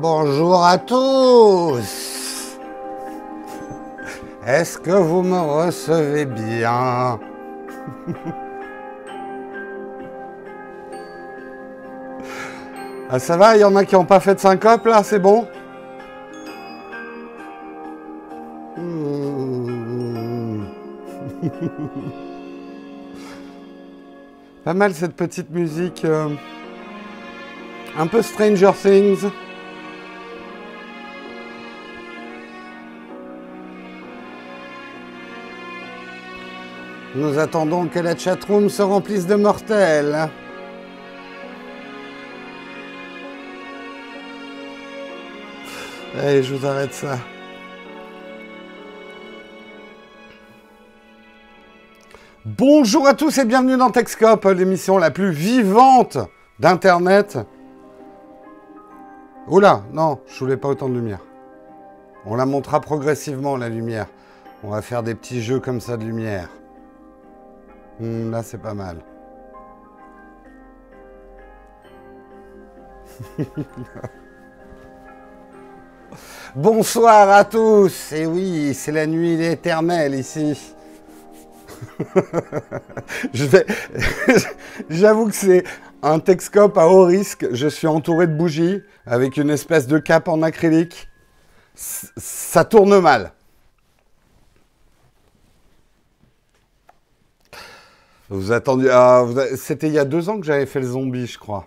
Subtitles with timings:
[0.00, 2.56] Bonjour à tous.
[4.46, 7.20] Est-ce que vous me recevez bien?
[13.10, 15.18] Ah ça va, il y en a qui n'ont pas fait de syncope là, c'est
[15.18, 15.46] bon?
[24.64, 26.06] Pas mal cette petite musique.
[26.06, 26.30] euh,
[27.98, 29.26] un peu Stranger Things.
[37.20, 40.30] Nous attendons que la chatroom se remplisse de mortels.
[46.18, 47.18] Allez, je vous arrête ça.
[52.46, 56.16] Bonjour à tous et bienvenue dans Techscope, l'émission la plus vivante
[56.58, 57.36] d'Internet.
[59.46, 61.20] Oula, non, je voulais pas autant de lumière.
[62.24, 64.06] On la montera progressivement, la lumière.
[64.64, 66.48] On va faire des petits jeux comme ça de lumière.
[68.00, 68.96] Hmm, là, c'est pas mal.
[76.56, 78.12] Bonsoir à tous.
[78.12, 80.74] Et oui, c'est la nuit éternelle ici.
[84.88, 85.64] J'avoue que c'est
[86.02, 87.48] un Texcope à haut risque.
[87.52, 91.10] Je suis entouré de bougies avec une espèce de cape en acrylique.
[91.74, 93.32] Ça tourne mal.
[98.30, 98.88] Vous attendiez.
[98.90, 101.66] ah, a- C'était il y a deux ans que j'avais fait le zombie, je crois.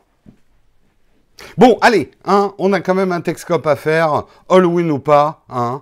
[1.57, 5.81] Bon, allez, hein, on a quand même un Texcope à faire, Halloween ou pas, hein.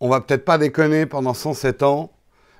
[0.00, 2.12] On va peut-être pas déconner pendant 107 ans.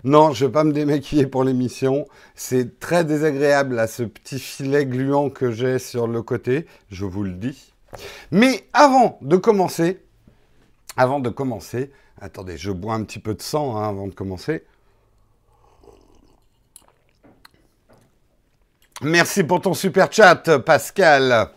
[0.04, 2.06] Non, je vais pas me démaquiller pour l'émission.
[2.34, 7.22] C'est très désagréable là, ce petit filet gluant que j'ai sur le côté, je vous
[7.22, 7.72] le dis.
[8.32, 10.00] Mais avant de commencer,
[10.96, 14.64] avant de commencer, attendez, je bois un petit peu de sang hein, avant de commencer.
[19.02, 21.50] Merci pour ton super chat, Pascal.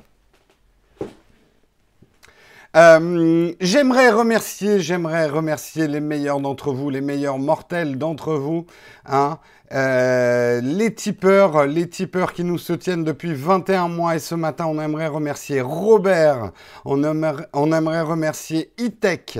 [2.78, 8.68] Euh, j'aimerais remercier, j'aimerais remercier les meilleurs d'entre vous, les meilleurs mortels d'entre vous,
[9.07, 9.40] hein,
[9.74, 14.79] euh, les tipeurs, les tipeurs qui nous soutiennent depuis 21 mois et ce matin on
[14.79, 16.52] aimerait remercier Robert,
[16.85, 19.40] on aimerait, remercier Itech,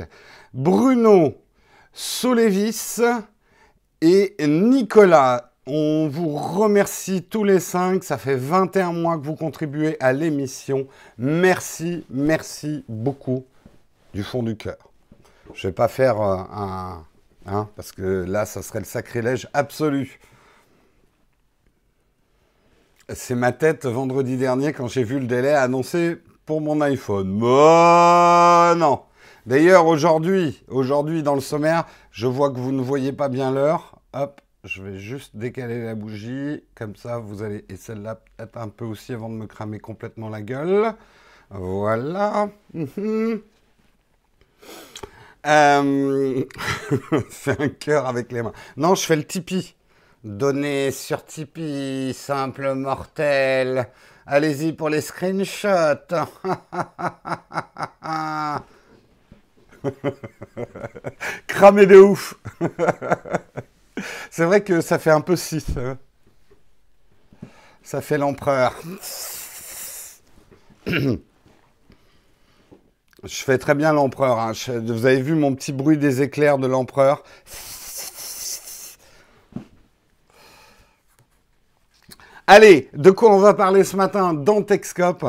[0.56, 1.36] Bruno,
[1.94, 3.00] Solevis
[4.02, 5.51] et Nicolas.
[5.74, 8.04] On vous remercie tous les cinq.
[8.04, 10.86] Ça fait 21 mois que vous contribuez à l'émission.
[11.18, 13.46] Merci, merci beaucoup
[14.14, 14.76] du fond du cœur.
[15.54, 17.06] Je vais pas faire euh, un...
[17.46, 20.20] Hein, parce que là, ça serait le sacrilège absolu.
[23.08, 27.40] C'est ma tête vendredi dernier quand j'ai vu le délai annoncé pour mon iPhone.
[27.42, 29.04] Oh, non.
[29.46, 34.02] D'ailleurs, aujourd'hui, aujourd'hui dans le sommaire, je vois que vous ne voyez pas bien l'heure.
[34.12, 38.70] Hop, je vais juste décaler la bougie, comme ça vous allez, et celle-là peut-être un
[38.70, 40.94] peu aussi avant de me cramer complètement la gueule.
[41.50, 42.50] Voilà.
[42.74, 43.42] Mhm.
[45.48, 46.44] Euh,
[47.30, 48.54] Fais un cœur avec les mains.
[48.78, 49.76] Non, je fais le Tipeee.
[50.24, 53.88] Donnez sur Tipeee, simple mortel.
[54.28, 55.68] Allez-y pour les screenshots.
[61.48, 62.36] Cramé de ouf.
[64.32, 65.66] C'est vrai que ça fait un peu 6.
[67.84, 68.76] Ça fait l'empereur.
[73.24, 74.40] Je fais très bien l'empereur.
[74.40, 74.54] hein.
[74.84, 77.24] Vous avez vu mon petit bruit des éclairs de l'empereur?
[82.54, 85.26] Allez, de quoi on va parler ce matin dans Techscope?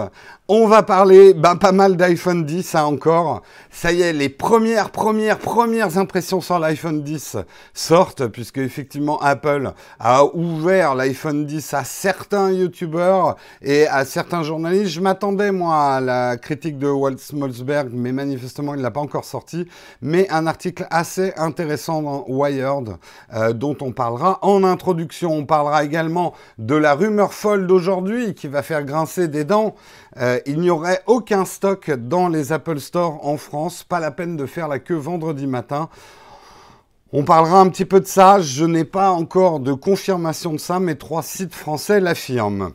[0.49, 3.43] On va parler ben, pas mal d'iPhone 10 ça encore.
[3.71, 7.37] Ça y est, les premières, premières, premières impressions sur l'iPhone 10
[7.75, 9.71] sortent, puisque effectivement Apple
[10.01, 14.91] a ouvert l'iPhone 10 à certains YouTubeurs et à certains journalistes.
[14.91, 19.01] Je m'attendais moi à la critique de Walt Smolsberg, mais manifestement il ne l'a pas
[19.01, 19.69] encore sorti.
[20.03, 22.97] Mais un article assez intéressant dans Wired,
[23.33, 25.33] euh, dont on parlera en introduction.
[25.33, 29.75] On parlera également de la rumeur folle d'aujourd'hui qui va faire grincer des dents.
[30.19, 33.85] Euh, il n'y aurait aucun stock dans les Apple Store en France.
[33.85, 35.89] Pas la peine de faire la queue vendredi matin.
[37.13, 38.41] On parlera un petit peu de ça.
[38.41, 42.73] Je n'ai pas encore de confirmation de ça, mais trois sites français l'affirment.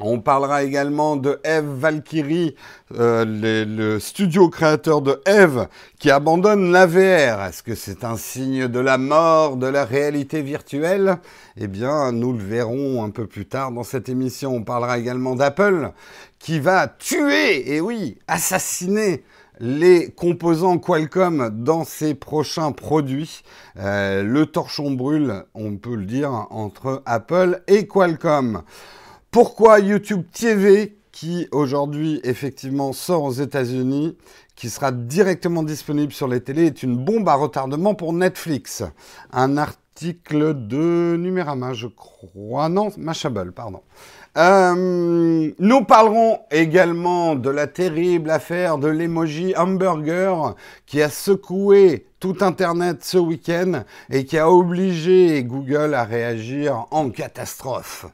[0.00, 2.54] On parlera également de Eve Valkyrie,
[2.94, 7.42] euh, le studio créateur de Eve, qui abandonne la VR.
[7.44, 11.16] Est-ce que c'est un signe de la mort de la réalité virtuelle?
[11.56, 14.54] Eh bien, nous le verrons un peu plus tard dans cette émission.
[14.54, 15.92] On parlera également d'Apple,
[16.38, 19.24] qui va tuer, et oui, assassiner
[19.58, 23.42] les composants Qualcomm dans ses prochains produits.
[23.78, 28.62] Euh, le torchon brûle, on peut le dire, entre Apple et Qualcomm.
[29.36, 34.16] Pourquoi YouTube TV, qui aujourd'hui effectivement sort aux États-Unis,
[34.54, 38.82] qui sera directement disponible sur les télés, est une bombe à retardement pour Netflix.
[39.34, 42.70] Un article de Numérama, je crois.
[42.70, 43.82] Non, Mashable, pardon.
[44.38, 50.54] Euh, nous parlerons également de la terrible affaire de l'emoji hamburger
[50.86, 57.10] qui a secoué tout Internet ce week-end et qui a obligé Google à réagir en
[57.10, 58.06] catastrophe.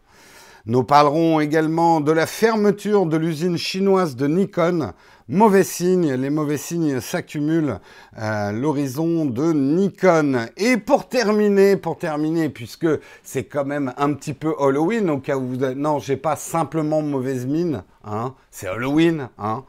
[0.64, 4.92] Nous parlerons également de la fermeture de l'usine chinoise de Nikon.
[5.28, 7.80] Mauvais signe, les mauvais signes s'accumulent
[8.14, 10.46] à l'horizon de Nikon.
[10.56, 12.86] Et pour terminer, pour terminer, puisque
[13.24, 15.56] c'est quand même un petit peu Halloween, au cas où vous...
[15.74, 19.64] Non, j'ai pas simplement mauvaise mine, hein, c'est Halloween, hein.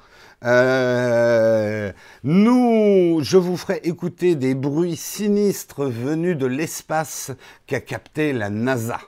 [0.45, 1.91] Euh,
[2.23, 7.31] nous, je vous ferai écouter des bruits sinistres venus de l'espace
[7.65, 8.99] qu'a capté la NASA.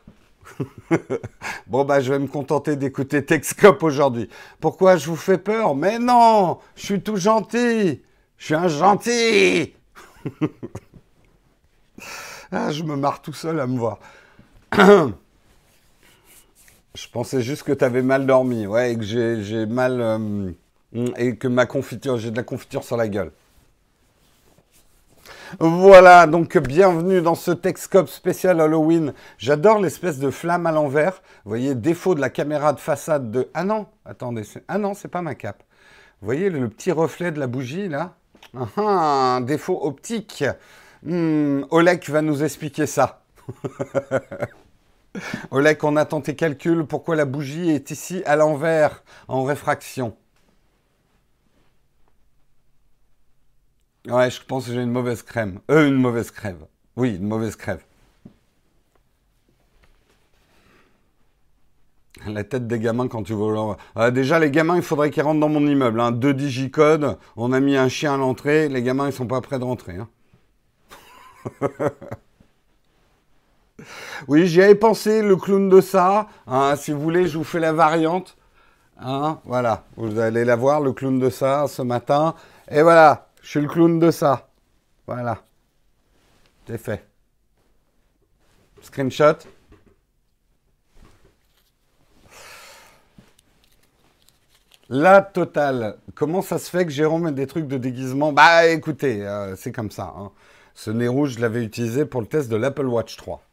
[1.68, 4.30] bon, bah, je vais me contenter d'écouter Texcop aujourd'hui.
[4.60, 5.76] Pourquoi je vous fais peur?
[5.76, 8.02] Mais non, je suis tout gentil.
[8.38, 9.74] Je suis un gentil.
[12.52, 14.00] ah, je me marre tout seul à me voir.
[14.74, 15.12] je
[17.12, 20.02] pensais juste que tu avais mal dormi, ouais, et que j'ai mal.
[20.02, 20.52] Euh,
[21.18, 23.32] et que ma confiture, j'ai de la confiture sur la gueule.
[25.60, 29.14] Voilà, donc bienvenue dans ce Texcope spécial Halloween.
[29.38, 31.22] J'adore l'espèce de flamme à l'envers.
[31.44, 33.50] Vous voyez, défaut de la caméra de façade de...
[33.54, 35.64] Ah non, attendez, ah non, c'est pas ma cape.
[36.22, 38.16] Vous voyez le petit reflet de la bougie là?
[38.78, 40.44] Ah, Un défaut optique.
[41.04, 43.24] Hmm, Olek va nous expliquer ça.
[45.52, 46.86] Olek, on attend tes calculs.
[46.86, 50.16] Pourquoi la bougie est ici à l'envers, en réfraction?
[54.08, 55.60] Ouais, je pense que j'ai une mauvaise crème.
[55.72, 56.66] Euh, une mauvaise crève.
[56.96, 57.84] Oui, une mauvaise crève.
[62.28, 63.56] La tête des gamins quand tu veux.
[63.98, 66.00] Euh, déjà, les gamins, il faudrait qu'ils rentrent dans mon immeuble.
[66.00, 66.12] Hein.
[66.12, 68.70] Deux digicodes, on a mis un chien à l'entrée.
[68.70, 69.98] Les gamins, ils sont pas prêts de rentrer.
[69.98, 70.08] Hein.
[74.28, 76.28] oui, j'y avais pensé, le clown de ça.
[76.48, 76.76] Hein.
[76.76, 78.38] si vous voulez, je vous fais la variante.
[79.46, 82.34] Voilà, vous allez la voir, le clown de ça, ce matin.
[82.72, 84.50] Et voilà, je suis le clown de ça.
[85.06, 85.44] Voilà.
[86.66, 87.08] C'est fait.
[88.82, 89.36] Screenshot.
[94.90, 96.00] La totale.
[96.16, 98.34] Comment ça se fait que Jérôme ait des trucs de déguisement?
[98.34, 100.16] Bah écoutez, euh, c'est comme ça.
[100.18, 100.32] Hein.
[100.74, 103.44] Ce nez rouge, je l'avais utilisé pour le test de l'Apple Watch 3.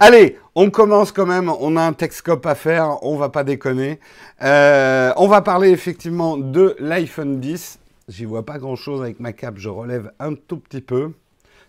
[0.00, 1.48] Allez, on commence quand même.
[1.48, 3.02] On a un Texcope à faire.
[3.02, 4.00] On va pas déconner.
[4.42, 7.78] Euh, on va parler effectivement de l'iPhone 10.
[8.08, 9.58] J'y vois pas grand chose avec ma cape.
[9.58, 11.12] Je relève un tout petit peu.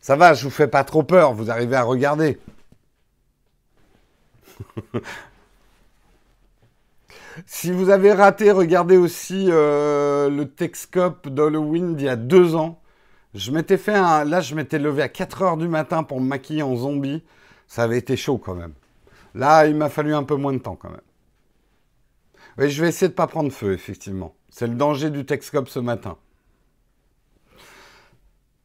[0.01, 1.33] Ça va, je vous fais pas trop peur.
[1.33, 2.39] Vous arrivez à regarder.
[7.45, 12.79] si vous avez raté, regardez aussi euh, le Texcope d'Halloween d'il y a deux ans.
[13.33, 13.93] Je m'étais fait.
[13.93, 17.23] Là, je m'étais levé à 4 heures du matin pour me maquiller en zombie
[17.67, 18.73] ça avait été chaud quand même.
[19.35, 21.01] Là, il m'a fallu un peu moins de temps quand même.
[22.57, 24.35] Oui, je vais essayer de ne pas prendre feu, effectivement.
[24.49, 26.17] C'est le danger du Texcope ce matin.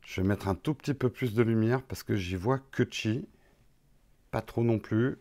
[0.03, 2.85] Je vais mettre un tout petit peu plus de lumière parce que j'y vois que
[2.91, 3.29] chi.
[4.31, 5.19] Pas trop non plus.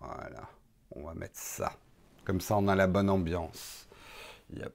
[0.00, 0.48] Voilà.
[0.92, 1.76] On va mettre ça.
[2.24, 3.88] Comme ça, on a la bonne ambiance.
[4.54, 4.72] Yep.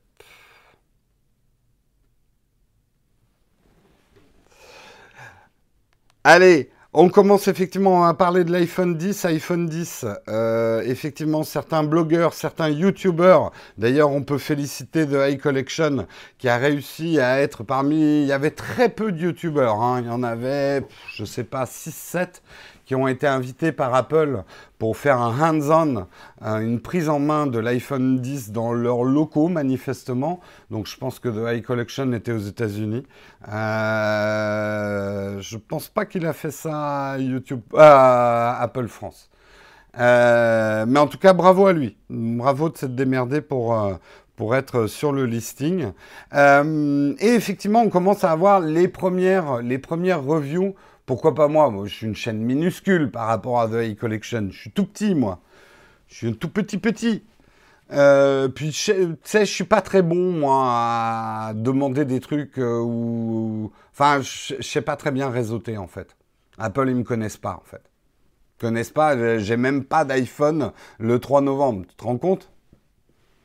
[6.24, 10.06] Allez, on commence effectivement à parler de l'iPhone 10, iPhone 10.
[10.30, 16.58] Euh, effectivement, certains blogueurs, certains YouTubers, d'ailleurs, on peut féliciter The High Collection qui a
[16.58, 18.22] réussi à être parmi.
[18.22, 20.02] Il y avait très peu de YouTubers, hein.
[20.02, 20.84] il y en avait,
[21.16, 22.42] je sais pas, 6-7
[22.88, 24.44] qui ont été invités par Apple
[24.80, 26.08] pour faire un hands-on,
[26.42, 30.40] une prise en main de l'iPhone 10 dans leurs locaux, manifestement.
[30.72, 33.06] Donc je pense que The High Collection était aux États-Unis.
[33.52, 39.30] Euh, je pense pas qu'il a fait ça à YouTube, à Apple France.
[40.00, 41.98] Euh, mais en tout cas, bravo à lui.
[42.10, 43.96] Bravo de s'être démerdé pour, euh,
[44.38, 45.92] pour être sur le listing.
[46.34, 50.74] et effectivement, on commence à avoir les premières, les premières reviews
[51.08, 51.72] Pourquoi pas moi?
[51.72, 54.50] Moi, je suis une chaîne minuscule par rapport à The Collection.
[54.52, 55.40] Je suis tout petit, moi.
[56.10, 57.24] Je suis un tout petit petit.
[57.94, 62.82] Euh, puis, tu sais, je suis pas très bon, moi, à demander des trucs euh,
[62.82, 63.72] ou...
[63.94, 66.18] Enfin, je sais pas très bien réseauter, en fait.
[66.58, 67.90] Apple, ils me connaissent pas, en fait.
[68.58, 71.86] Ils connaissent pas, j'ai même pas d'iPhone le 3 novembre.
[71.88, 72.52] Tu te rends compte?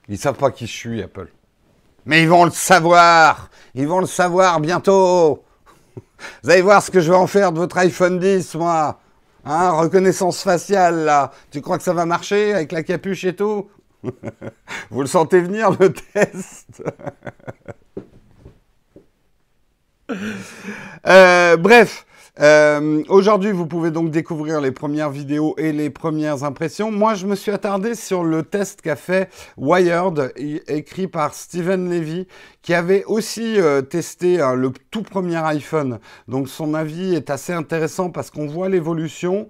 [0.08, 1.28] Ils savent pas qui je suis, Apple.
[2.06, 5.44] Mais ils vont le savoir Ils vont le savoir bientôt
[6.42, 8.98] Vous allez voir ce que je vais en faire de votre iPhone 10, moi.
[9.44, 11.32] Hein, reconnaissance faciale, là.
[11.50, 13.68] Tu crois que ça va marcher avec la capuche et tout?
[14.90, 16.82] Vous le sentez venir, le test?
[21.06, 22.04] Euh, Bref,
[22.40, 26.90] euh, aujourd'hui, vous pouvez donc découvrir les premières vidéos et les premières impressions.
[26.90, 30.32] Moi, je me suis attardé sur le test qu'a fait Wired,
[30.66, 32.26] écrit par Steven Levy,
[32.62, 35.98] qui avait aussi euh, testé hein, le tout premier iPhone.
[36.26, 39.48] Donc, son avis est assez intéressant parce qu'on voit l'évolution.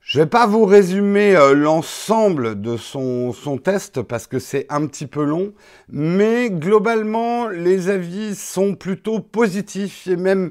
[0.00, 4.86] Je vais pas vous résumer euh, l'ensemble de son, son, test parce que c'est un
[4.86, 5.52] petit peu long,
[5.90, 10.50] mais globalement, les avis sont plutôt positifs et même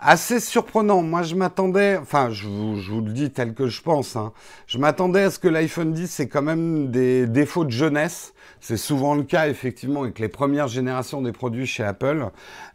[0.00, 1.02] assez surprenant.
[1.02, 4.32] Moi, je m'attendais, enfin, je vous, le dis tel que je pense, hein.
[4.66, 8.32] je m'attendais à ce que l'iPhone 10 ait quand même des défauts de jeunesse.
[8.62, 12.26] C'est souvent le cas, effectivement, avec les premières générations des produits chez Apple.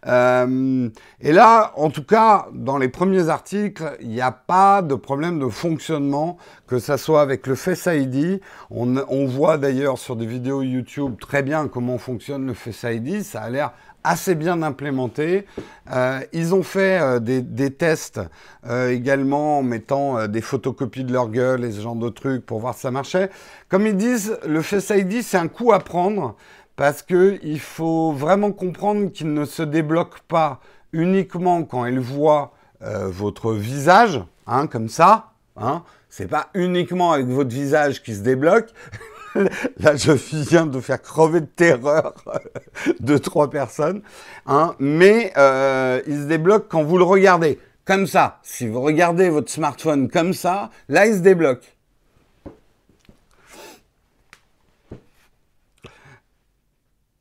[0.08, 0.90] Euh,
[1.22, 5.40] et là, en tout cas, dans les premiers articles, il n'y a pas de problème
[5.40, 8.42] de fonctionnement, que ça soit avec le Face ID.
[8.72, 13.22] On, on voit d'ailleurs sur des vidéos YouTube très bien comment fonctionne le Face ID.
[13.22, 13.72] Ça a l'air
[14.06, 15.46] assez bien implémenté.
[15.92, 18.22] Euh, ils ont fait euh, des, tests
[18.68, 22.60] euh, également en mettant des photocopies de leur gueule et ce genre de trucs pour
[22.60, 23.30] voir si ça marchait.
[23.68, 26.36] Comme ils disent, le Face ID, c'est un coup à prendre
[26.76, 30.60] parce qu'il faut vraiment comprendre qu'il ne se débloque pas
[30.94, 35.32] uniquement quand il voit votre visage, hein, comme ça.
[35.58, 35.82] Hein.
[36.10, 38.70] C'est pas uniquement avec votre visage qui se débloque.
[39.80, 42.14] Là, je viens de faire crever de terreur
[43.00, 44.02] de trois personnes.
[44.46, 44.76] Hein.
[44.80, 47.60] Mais euh, il se débloque quand vous le regardez.
[47.86, 48.40] Comme ça.
[48.42, 51.75] Si vous regardez votre smartphone comme ça, là, il se débloque.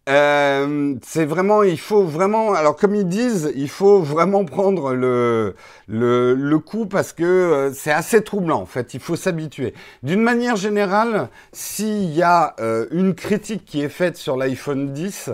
[0.07, 5.55] Euh, c'est vraiment, il faut vraiment, alors comme ils disent, il faut vraiment prendre le,
[5.89, 9.73] le, le coup parce que euh, c'est assez troublant en fait, il faut s'habituer.
[10.03, 15.31] D'une manière générale, s'il y a euh, une critique qui est faite sur l'iPhone 10,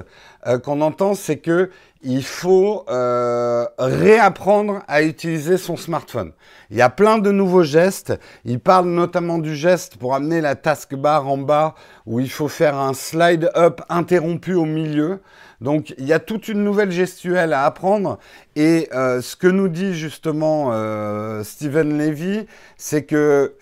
[0.65, 1.69] qu'on entend, c'est que
[2.03, 6.33] il faut euh, réapprendre à utiliser son smartphone.
[6.71, 8.19] Il y a plein de nouveaux gestes.
[8.45, 11.75] Il parle notamment du geste pour amener la taskbar en bas
[12.07, 15.21] où il faut faire un slide up interrompu au milieu.
[15.61, 18.19] Donc il y a toute une nouvelle gestuelle à apprendre.
[18.57, 22.47] Et euh, ce que nous dit justement euh, Steven Levy,
[22.79, 23.55] c'est que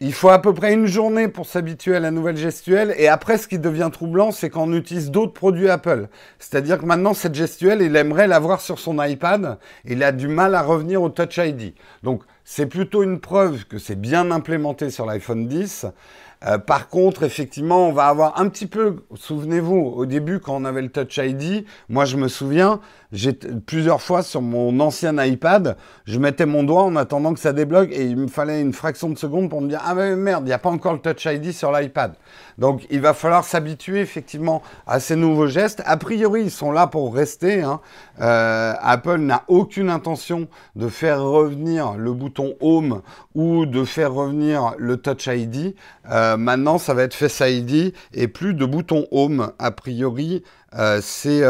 [0.00, 2.94] il faut à peu près une journée pour s'habituer à la nouvelle gestuelle.
[2.98, 6.08] Et après, ce qui devient troublant, c'est qu'on utilise d'autres produits Apple.
[6.38, 9.58] C'est-à-dire que maintenant, cette gestuelle, il aimerait l'avoir sur son iPad.
[9.84, 11.74] Il a du mal à revenir au Touch ID.
[12.02, 15.86] Donc, c'est plutôt une preuve que c'est bien implémenté sur l'iPhone 10.
[16.46, 20.64] Euh, par contre, effectivement, on va avoir un petit peu, souvenez-vous, au début, quand on
[20.64, 22.80] avait le Touch ID, moi je me souviens,
[23.12, 27.52] j'ai plusieurs fois sur mon ancien iPad, je mettais mon doigt en attendant que ça
[27.52, 30.42] débloque et il me fallait une fraction de seconde pour me dire ah mais merde,
[30.44, 32.14] il n'y a pas encore le Touch ID sur l'iPad.
[32.58, 35.82] Donc il va falloir s'habituer effectivement à ces nouveaux gestes.
[35.86, 37.62] A priori, ils sont là pour rester.
[37.62, 37.80] Hein.
[38.20, 43.02] Euh, Apple n'a aucune intention de faire revenir le bouton Home
[43.34, 45.74] ou de faire revenir le Touch ID.
[46.10, 49.52] Euh, maintenant, ça va être Face ID et plus de bouton Home.
[49.58, 50.42] A priori,
[50.76, 51.42] euh, c'est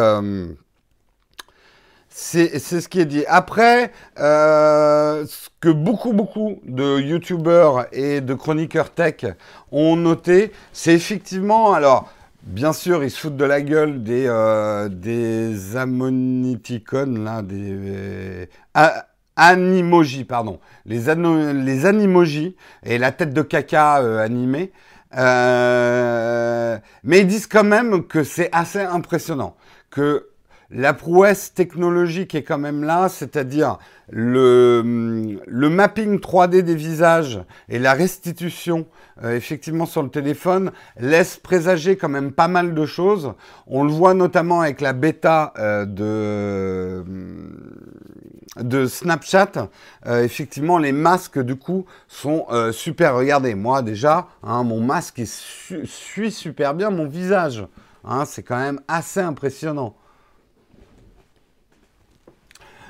[2.16, 3.24] c'est ce qui est dit.
[3.26, 3.90] Après,
[4.20, 9.24] euh, ce que beaucoup, beaucoup de youtubeurs et de chroniqueurs tech
[9.72, 12.08] ont noté, c'est effectivement, alors,
[12.44, 18.46] bien sûr, ils se foutent de la gueule des, euh, des ammoniticons, là, des...
[18.76, 18.88] Euh,
[19.34, 20.60] Animoji, pardon.
[20.86, 21.12] Les,
[21.52, 22.54] les animojis
[22.84, 24.70] et la tête de caca animée.
[25.10, 26.80] mais
[27.18, 29.56] ils disent quand même que c'est assez impressionnant.
[29.90, 30.28] Que
[30.70, 33.78] la prouesse technologique est quand même là, c'est-à-dire
[34.10, 34.82] le,
[35.46, 38.86] mapping 3D des visages et la restitution
[39.22, 43.34] euh, effectivement sur le téléphone laisse présager quand même pas mal de choses.
[43.66, 47.04] On le voit notamment avec la bêta euh, de,
[48.62, 49.68] de Snapchat.
[50.06, 53.14] Euh, effectivement, les masques du coup sont super.
[53.14, 57.66] Regardez, moi déjà, hein, mon masque suit super bien mon visage.
[58.04, 59.94] Hein, c'est quand même assez impressionnant.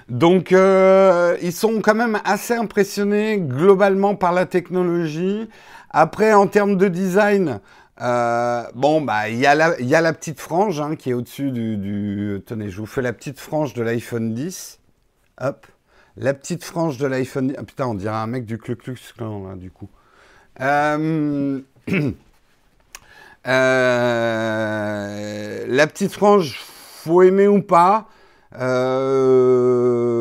[0.08, 5.48] Donc, euh, ils sont quand même assez impressionnés globalement par la technologie.
[5.90, 7.60] Après, en termes de design,
[8.00, 12.70] euh, bon, bah, il y, a la, petite frange hein, qui est au-dessus du, Tenez,
[12.70, 14.80] je vous fais la petite frange de l'iPhone 10.
[15.40, 15.66] Hop.
[16.16, 17.56] La petite frange de l'iPhone 10.
[17.58, 18.76] Ah putain, on dirait un mec du Klux
[19.16, 19.88] Klan, là, du coup.
[23.46, 28.08] Euh, la petite frange, faut aimer ou pas.
[28.56, 30.14] Euh,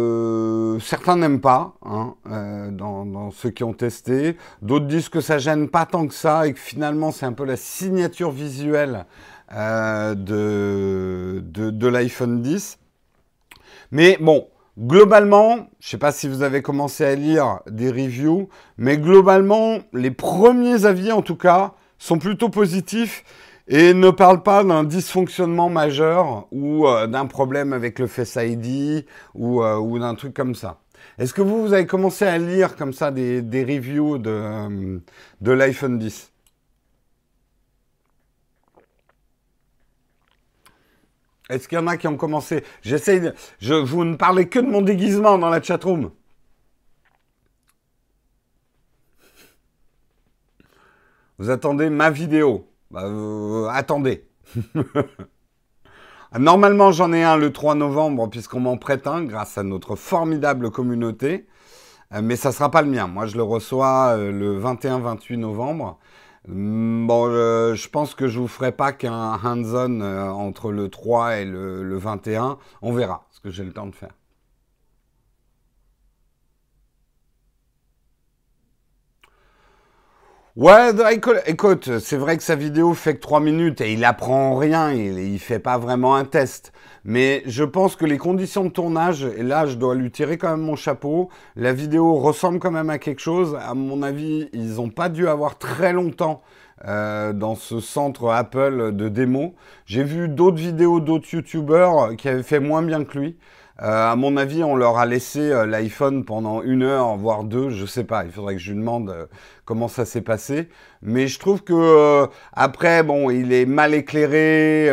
[0.80, 4.38] certains n'aiment pas, hein, euh, dans, ceux qui ont testé.
[4.62, 7.46] D'autres disent que ça gêne pas tant que ça et que finalement c'est un peu
[7.46, 9.06] la signature visuelle
[9.54, 12.80] euh, de, de, l'iPhone 10.
[13.92, 14.48] Mais bon,
[14.80, 20.12] globalement, je sais pas si vous avez commencé à lire des reviews, mais globalement, les
[20.12, 23.24] premiers avis en tout cas sont plutôt positifs
[23.68, 29.06] et ne parle pas d'un dysfonctionnement majeur ou euh, d'un problème avec le Face ID
[29.34, 30.80] ou, euh, ou d'un truc comme ça.
[31.18, 35.00] Est-ce que vous, vous avez commencé à lire comme ça des, des reviews de, euh,
[35.42, 36.32] de l'iPhone 10
[41.50, 42.64] Est-ce qu'il y en a qui ont commencé?
[42.82, 43.34] J'essaye de...
[43.60, 46.12] Je, vous ne parlez que de mon déguisement dans la chatroom.
[51.38, 52.73] Vous attendez ma vidéo.
[52.94, 54.24] Bah, euh, attendez.
[56.40, 60.70] Normalement, j'en ai un le 3 novembre, puisqu'on m'en prête un grâce à notre formidable
[60.70, 61.48] communauté.
[62.14, 63.08] Euh, mais ça ne sera pas le mien.
[63.08, 65.98] Moi, je le reçois euh, le 21-28 novembre.
[66.48, 71.46] Mm, bon, je pense que je vous ferai pas qu'un hands-on entre le 3 et
[71.46, 72.60] le, le 21.
[72.84, 74.14] On verra ce que j'ai le temps de faire.
[80.56, 80.92] Ouais,
[81.48, 85.18] écoute, c'est vrai que sa vidéo fait que 3 minutes et il apprend rien, il,
[85.18, 86.74] il fait pas vraiment un test.
[87.04, 90.52] Mais je pense que les conditions de tournage, et là je dois lui tirer quand
[90.52, 93.58] même mon chapeau, la vidéo ressemble quand même à quelque chose.
[93.60, 96.44] À mon avis, ils n'ont pas dû avoir très longtemps
[96.86, 99.56] euh, dans ce centre Apple de démo.
[99.88, 103.38] J'ai vu d'autres vidéos d'autres YouTubers qui avaient fait moins bien que lui.
[103.82, 107.70] Euh, à mon avis, on leur a laissé euh, l'iPhone pendant une heure, voire deux,
[107.72, 108.24] je sais pas.
[108.24, 109.26] Il faudrait que je lui demande euh,
[109.66, 110.70] comment ça s'est passé.
[111.02, 114.90] Mais je trouve que après, bon, il est mal éclairé.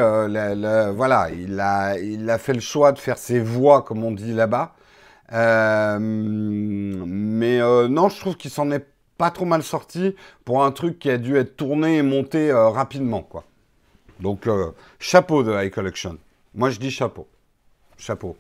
[0.95, 4.33] voilà, il a, il a fait le choix de faire ses voix, comme on dit
[4.33, 4.75] là-bas.
[5.31, 5.99] mais
[7.89, 8.87] non, je trouve qu'il s'en est
[9.19, 13.23] pas trop mal sorti pour un truc qui a dû être tourné et monté rapidement,
[13.23, 13.45] quoi.
[14.21, 14.49] Donc,
[14.99, 16.19] chapeau de iCollection.
[16.55, 17.29] Moi, je dis chapeau.
[17.97, 18.37] Chapeau.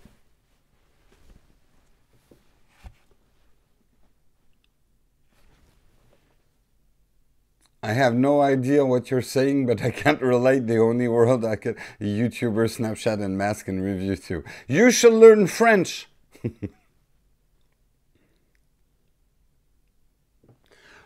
[7.83, 10.67] I have no idea what you're saying, but I can't relate.
[10.67, 14.45] The only world I can YouTuber, Snapchat, and mask and review to.
[14.69, 16.09] You should learn French.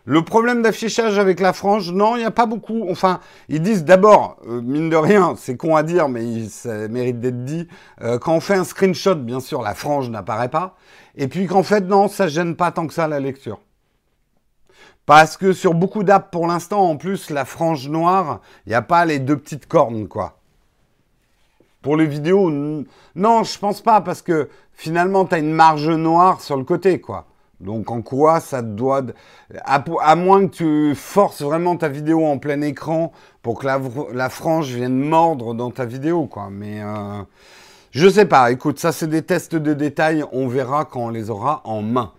[0.07, 2.87] Le problème d'affichage avec la frange, non, il n'y a pas beaucoup.
[2.91, 7.21] Enfin, ils disent d'abord, euh, mine de rien, c'est con à dire, mais ça mérite
[7.21, 7.67] d'être dit,
[8.03, 10.77] euh, quand on fait un screenshot, bien sûr, la frange n'apparaît pas.
[11.17, 13.61] Et puis qu'en fait, non, ça gêne pas tant que ça la lecture.
[15.07, 18.83] Parce que sur beaucoup d'apps pour l'instant, en plus, la frange noire, il n'y a
[18.83, 20.39] pas les deux petites cornes, quoi.
[21.83, 26.41] Pour les vidéos, non, je pense pas, parce que finalement, tu as une marge noire
[26.41, 27.27] sur le côté, quoi.
[27.61, 29.03] Donc en quoi ça doit...
[29.65, 33.13] À, moins que tu forces vraiment ta vidéo en plein écran
[33.43, 33.67] pour que
[34.13, 36.49] la, frange vienne mordre dans ta vidéo, quoi.
[36.51, 37.23] Mais euh,
[37.91, 41.29] je sais pas, écoute, ça c'est des tests de détail, on verra quand on les
[41.31, 42.13] aura en main.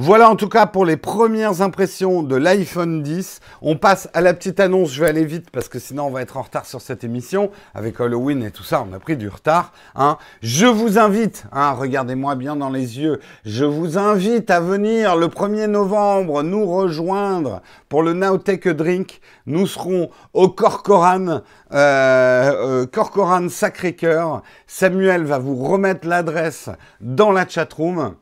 [0.00, 3.40] Voilà en tout cas pour les premières impressions de l'iPhone 10.
[3.62, 6.22] On passe à la petite annonce, je vais aller vite parce que sinon on va
[6.22, 7.50] être en retard sur cette émission.
[7.74, 9.72] Avec Halloween et tout ça, on a pris du retard.
[9.96, 10.16] Hein.
[10.40, 15.26] Je vous invite, hein, regardez-moi bien dans les yeux, je vous invite à venir le
[15.26, 19.20] 1er novembre nous rejoindre pour le Nowtech Drink.
[19.46, 21.40] Nous serons au Corcoran, euh,
[21.72, 24.44] euh, Corcoran Sacré-Cœur.
[24.68, 28.14] Samuel va vous remettre l'adresse dans la chatroom.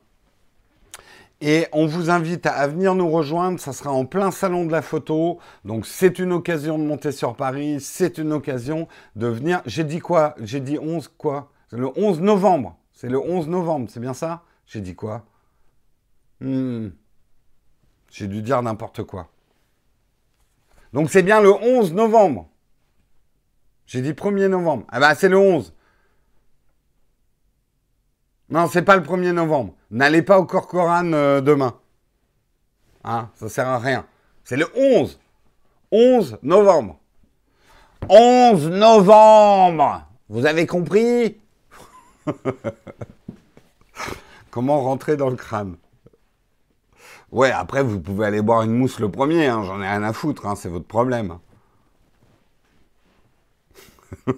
[1.43, 4.81] Et on vous invite à venir nous rejoindre, ça sera en plein salon de la
[4.81, 5.39] photo.
[5.65, 9.61] Donc c'est une occasion de monter sur Paris, c'est une occasion de venir.
[9.67, 10.35] J'ai dit quoi?
[10.41, 11.51] J'ai dit 11 quoi?
[11.71, 12.79] Le 11 novembre.
[12.93, 14.45] C'est le 11 novembre, c'est bien ça?
[14.67, 15.27] J'ai dit quoi?
[16.41, 16.89] Hmm.
[18.11, 19.29] J'ai dû dire n'importe quoi.
[20.95, 22.49] Donc c'est bien le 11 novembre.
[23.87, 24.87] J'ai dit 1er novembre.
[24.89, 25.75] Ah bah c'est le 11.
[28.49, 29.75] Non, c'est pas le 1er novembre.
[29.91, 31.75] N'allez pas au Corcoran euh, demain.
[33.05, 34.07] Hein, ça sert à rien.
[34.45, 35.19] C'est le 11.
[35.91, 36.99] 11 novembre.
[38.09, 40.07] 11 novembre.
[40.29, 41.39] Vous avez compris?
[44.51, 45.77] Comment rentrer dans le crâne?
[47.33, 50.13] Ouais, après, vous pouvez aller boire une mousse le premier, hein, j'en ai rien à
[50.13, 51.39] foutre, hein, c'est votre problème.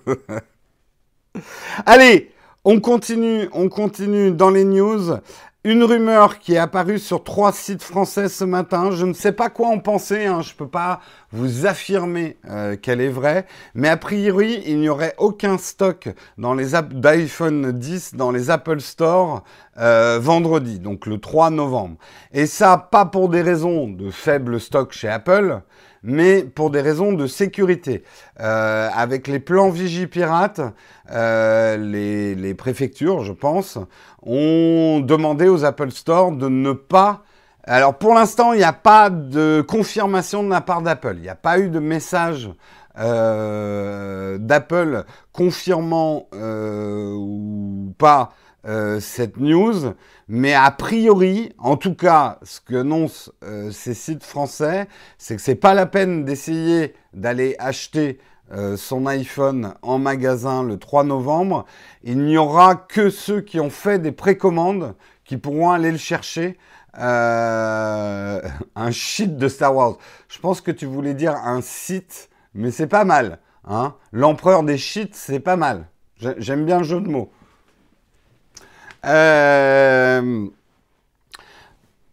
[1.86, 2.32] Allez,
[2.70, 5.16] on continue, on continue dans les news.
[5.64, 8.90] Une rumeur qui est apparue sur trois sites français ce matin.
[8.90, 10.26] Je ne sais pas quoi en penser.
[10.26, 10.42] Hein.
[10.42, 11.00] Je ne peux pas
[11.32, 13.46] vous affirmer euh, qu'elle est vraie.
[13.74, 19.44] Mais a priori, il n'y aurait aucun stock d'iPhone 10 dans les Apple Store
[19.78, 21.96] euh, vendredi, donc le 3 novembre.
[22.32, 25.62] Et ça, pas pour des raisons de faible stock chez Apple,
[26.02, 28.04] mais pour des raisons de sécurité.
[28.40, 30.60] Euh, avec les plans Vigipirate,
[31.10, 33.78] euh, les, préfectures, je pense,
[34.22, 37.22] ont demandé aux Apple Store de ne pas...
[37.64, 41.14] Alors pour l'instant, il n'y a pas de confirmation de la part d'Apple.
[41.16, 42.50] Il n'y a pas eu de message
[42.98, 48.32] euh, d'Apple confirmant euh, ou pas
[49.00, 49.94] cette news.
[50.28, 54.86] Mais a priori, en tout cas, ce qu'annoncent euh, ces sites français,
[55.16, 58.18] c'est que c'est pas la peine d'essayer d'aller acheter
[58.52, 61.64] euh, son iPhone en magasin le 3 novembre.
[62.02, 66.58] Il n'y aura que ceux qui ont fait des précommandes qui pourront aller le chercher.
[66.98, 68.42] Euh,
[68.76, 69.96] un shit de Star Wars.
[70.28, 73.38] Je pense que tu voulais dire un site, mais c'est pas mal.
[73.66, 75.86] Hein L'empereur des shits, c'est pas mal.
[76.16, 77.30] J'aime bien le jeu de mots.
[79.04, 80.46] Euh,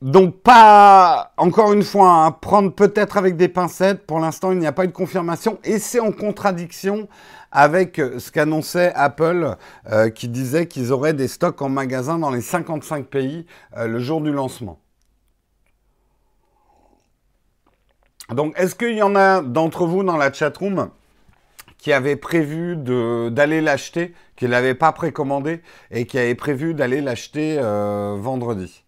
[0.02, 4.06] donc pas, encore une fois, hein, prendre peut-être avec des pincettes.
[4.06, 7.08] Pour l'instant, il n'y a pas de confirmation et c'est en contradiction
[7.52, 9.56] avec ce qu'annonçait Apple,
[9.90, 13.46] euh, qui disait qu'ils auraient des stocks en magasin dans les 55 pays
[13.78, 14.78] euh, le jour du lancement.
[18.30, 20.90] Donc, est-ce qu'il y en a d'entre vous dans la chatroom
[21.86, 27.00] qui avait prévu d'aller l'acheter, qui ne l'avait pas précommandé et qui avait prévu d'aller
[27.00, 28.84] l'acheter euh, vendredi.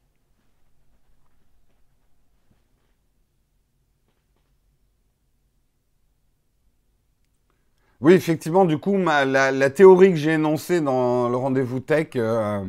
[8.01, 12.65] Oui, effectivement, du coup, la, théorie que j'ai énoncée dans le rendez-vous tech euh,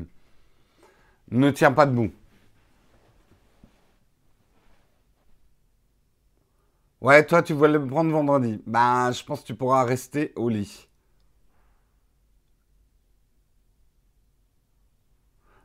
[1.30, 2.10] ne tient pas debout.
[7.00, 8.60] Ouais, toi, tu voulais le prendre vendredi.
[8.66, 10.88] Ben, je pense que tu pourras rester au lit.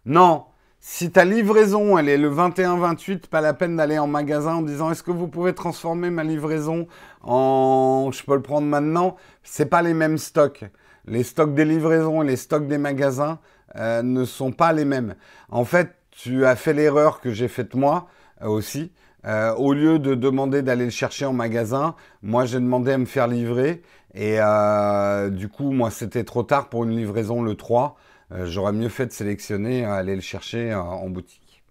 [0.05, 0.45] Non,
[0.79, 4.91] si ta livraison, elle est le 21-28, pas la peine d'aller en magasin en disant
[4.91, 6.87] est-ce que vous pouvez transformer ma livraison
[7.21, 9.15] en je peux le prendre maintenant?
[9.43, 10.65] C'est pas les mêmes stocks.
[11.05, 13.39] Les stocks des livraisons et les stocks des magasins
[13.77, 15.15] euh, ne sont pas les mêmes.
[15.49, 18.07] En fait, tu as fait l'erreur que j'ai faite moi
[18.41, 18.91] euh, aussi.
[19.25, 23.05] Euh, au lieu de demander d'aller le chercher en magasin, moi j'ai demandé à me
[23.05, 23.81] faire livrer.
[24.13, 27.95] Et euh, du coup, moi c'était trop tard pour une livraison le 3.
[28.31, 31.63] Euh, j'aurais mieux fait de sélectionner, aller le chercher en boutique.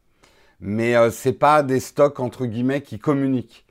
[0.60, 3.66] Mais c'est pas des stocks entre guillemets qui communiquent.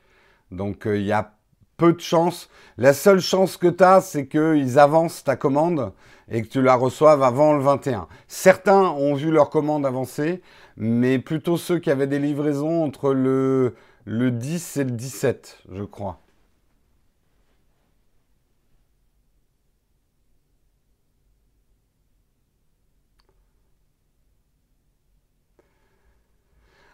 [0.50, 1.32] Donc il y a
[1.78, 2.48] peu de chance.
[2.76, 5.92] La seule chance que tu as, c'est qu'ils avancent ta commande
[6.30, 8.06] et que tu la reçoives avant le 21.
[8.28, 10.42] Certains ont vu leur commande avancer
[10.76, 15.84] mais plutôt ceux qui avaient des livraisons entre le, le 10 et le 17, je
[15.84, 16.20] crois.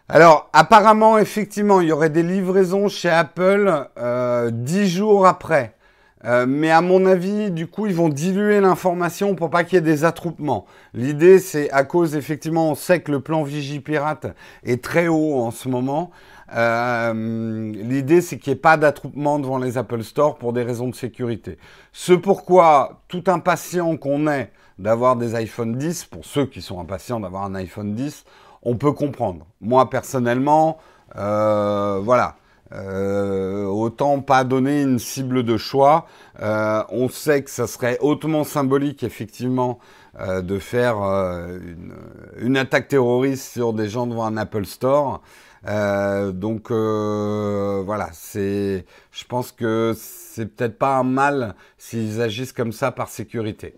[0.07, 5.75] Alors, apparemment, effectivement, il y aurait des livraisons chez Apple euh, 10 jours après.
[6.25, 9.77] Euh, mais à mon avis, du coup, ils vont diluer l'information pour pas qu'il y
[9.77, 10.65] ait des attroupements.
[10.93, 14.27] L'idée, c'est à cause, effectivement, on sait que le plan Vigipirate
[14.63, 16.11] est très haut en ce moment.
[16.55, 20.89] Euh, L'idée, c'est qu'il n'y ait pas d'attroupement devant les Apple Store pour des raisons
[20.89, 21.57] de sécurité.
[21.93, 27.19] Ce pourquoi tout impatient qu'on est d'avoir des iPhone 10, pour ceux qui sont impatients
[27.19, 28.25] d'avoir un iPhone 10,
[28.63, 29.45] on peut comprendre.
[29.61, 30.77] Moi, personnellement,
[31.15, 32.35] euh, voilà.
[32.71, 36.05] Euh, autant pas donner une cible de choix.
[36.41, 39.79] Euh, on sait que ça serait hautement symbolique, effectivement,
[40.19, 41.93] euh, de faire une,
[42.39, 45.21] une, attaque terroriste sur des gens devant un Apple Store.
[45.65, 52.91] donc voilà, c'est, je pense que c'est peut-être pas un mal s'ils agissent comme ça
[52.91, 53.75] par sécurité.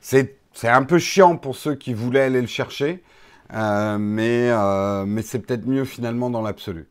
[0.00, 3.02] C'est, c'est un peu chiant pour ceux qui voulaient aller le chercher,
[3.52, 4.50] mais,
[5.06, 6.88] mais c'est peut-être mieux finalement dans l'absolu.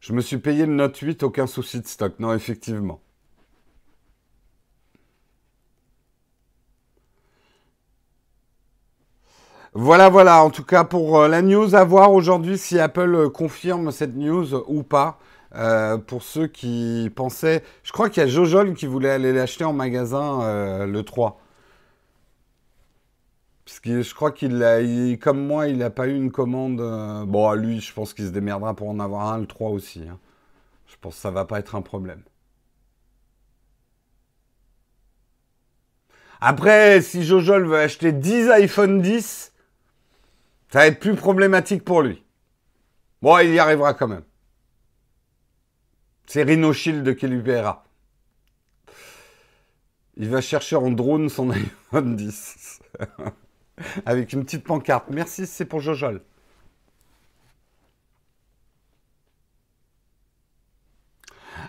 [0.00, 2.14] Je me suis payé le Note 8, aucun souci de stock.
[2.20, 3.00] Non, effectivement.
[9.74, 13.28] Voilà, voilà, en tout cas pour euh, la news, à voir aujourd'hui si Apple euh,
[13.28, 15.18] confirme cette news ou pas.
[15.54, 19.64] Euh, pour ceux qui pensaient, je crois qu'il y a Jojol qui voulait aller l'acheter
[19.64, 21.39] en magasin le 3.
[23.70, 24.80] Parce que je crois qu'il a,
[25.18, 26.80] comme moi, il n'a pas eu une commande.
[26.80, 30.08] Euh, bon, lui, je pense qu'il se démerdera pour en avoir un, le 3 aussi.
[30.08, 30.18] Hein.
[30.88, 32.20] Je pense que ça va pas être un problème.
[36.40, 39.52] Après, si Jojol veut acheter 10 iPhone 10,
[40.70, 42.24] ça va être plus problématique pour lui.
[43.22, 44.24] Bon, il y arrivera quand même.
[46.26, 47.84] C'est Rhino Shield qui lui paiera.
[50.16, 51.50] Il va chercher en drone son
[51.92, 52.80] iPhone 10.
[54.06, 55.06] Avec une petite pancarte.
[55.10, 56.22] Merci, c'est pour Jojol.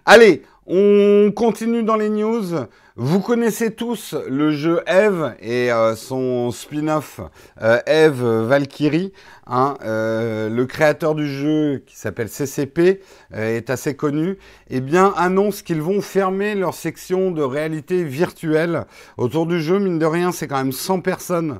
[0.06, 2.66] Allez, on continue dans les news.
[2.98, 7.22] Vous connaissez tous le jeu Eve et euh, son spin-off
[7.62, 9.14] euh, Eve Valkyrie.
[9.48, 13.02] Hein, euh, le créateur du jeu qui s'appelle CCP
[13.34, 14.38] est assez connu.
[14.70, 18.86] Eh bien, annonce qu'ils vont fermer leur section de réalité virtuelle
[19.18, 19.80] autour du jeu.
[19.80, 21.60] Mine de rien, c'est quand même 100 personnes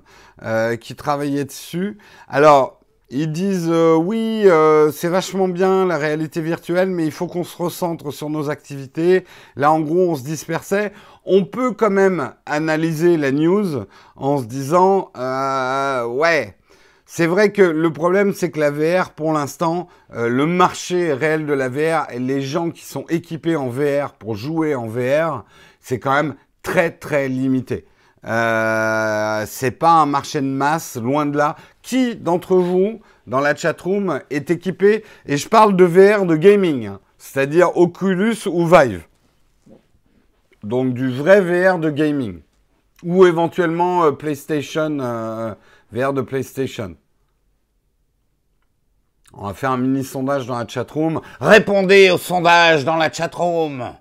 [0.80, 1.98] qui travaillaient dessus.
[2.28, 2.81] Alors,
[3.14, 7.44] ils disent euh, oui, euh, c'est vachement bien la réalité virtuelle, mais il faut qu'on
[7.44, 9.26] se recentre sur nos activités.
[9.56, 10.94] Là, en gros, on se dispersait.
[11.26, 16.56] On peut quand même analyser la news en se disant euh, ouais.
[17.06, 21.52] C'est vrai que le problème, c'est que la VR, pour l'instant, le marché réel de
[21.52, 25.44] la VR et les gens qui sont équipés en VR pour jouer en VR,
[25.82, 27.86] c'est quand même très très limité.
[28.26, 31.56] Euh, c'est pas un marché de masse, loin de là.
[31.82, 36.88] Qui d'entre vous, dans la chatroom, est équipé Et je parle de VR de gaming,
[36.88, 39.04] hein, c'est-à-dire Oculus ou Vive.
[40.64, 42.42] Donc du vrai VR de gaming.
[43.04, 45.56] Ou éventuellement euh, PlayStation, euh,
[45.92, 46.96] VR de PlayStation.
[49.34, 51.22] On va faire un mini sondage dans la chatroom.
[51.40, 53.94] Répondez au sondage dans la chatroom.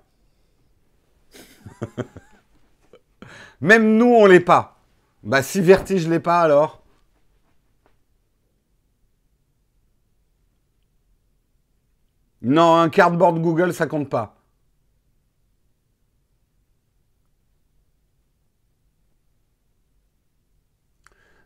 [3.61, 4.77] Même nous, on l'est pas.
[5.23, 6.83] Bah, si Vertige l'est pas, alors?
[12.41, 14.35] Non, un cardboard Google, ça compte pas.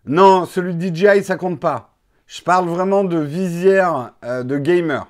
[0.05, 1.95] Non, celui de DJI, ça compte pas.
[2.27, 5.07] Je parle vraiment de visière euh, de gamer.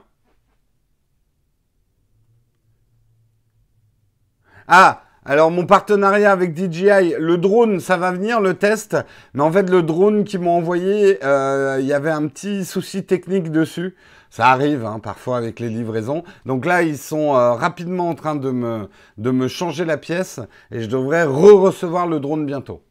[4.68, 8.96] Ah, alors mon partenariat avec DJI, le drone, ça va venir, le test.
[9.34, 13.04] Mais en fait, le drone qu'ils m'ont envoyé, euh, il y avait un petit souci
[13.04, 13.96] technique dessus.
[14.30, 16.24] Ça arrive hein, parfois avec les livraisons.
[16.46, 20.40] Donc là, ils sont euh, rapidement en train de me, changer la pièce
[20.72, 22.84] et je devrais re-recevoir le drone bientôt.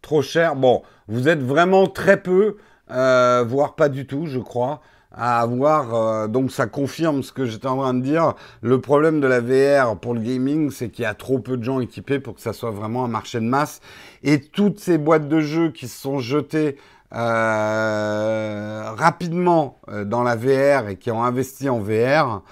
[0.00, 0.56] Trop cher.
[0.56, 2.56] Bon, vous êtes vraiment très peu,
[2.90, 4.80] euh, voire pas du tout, je crois
[5.14, 5.94] à avoir.
[5.94, 8.34] Euh, donc ça confirme ce que j'étais en train de dire.
[8.60, 11.64] Le problème de la VR pour le gaming, c'est qu'il y a trop peu de
[11.64, 13.80] gens équipés pour que ça soit vraiment un marché de masse.
[14.22, 16.76] Et toutes ces boîtes de jeux qui se sont jetées
[17.14, 22.42] euh, rapidement euh, dans la VR et qui ont investi en VR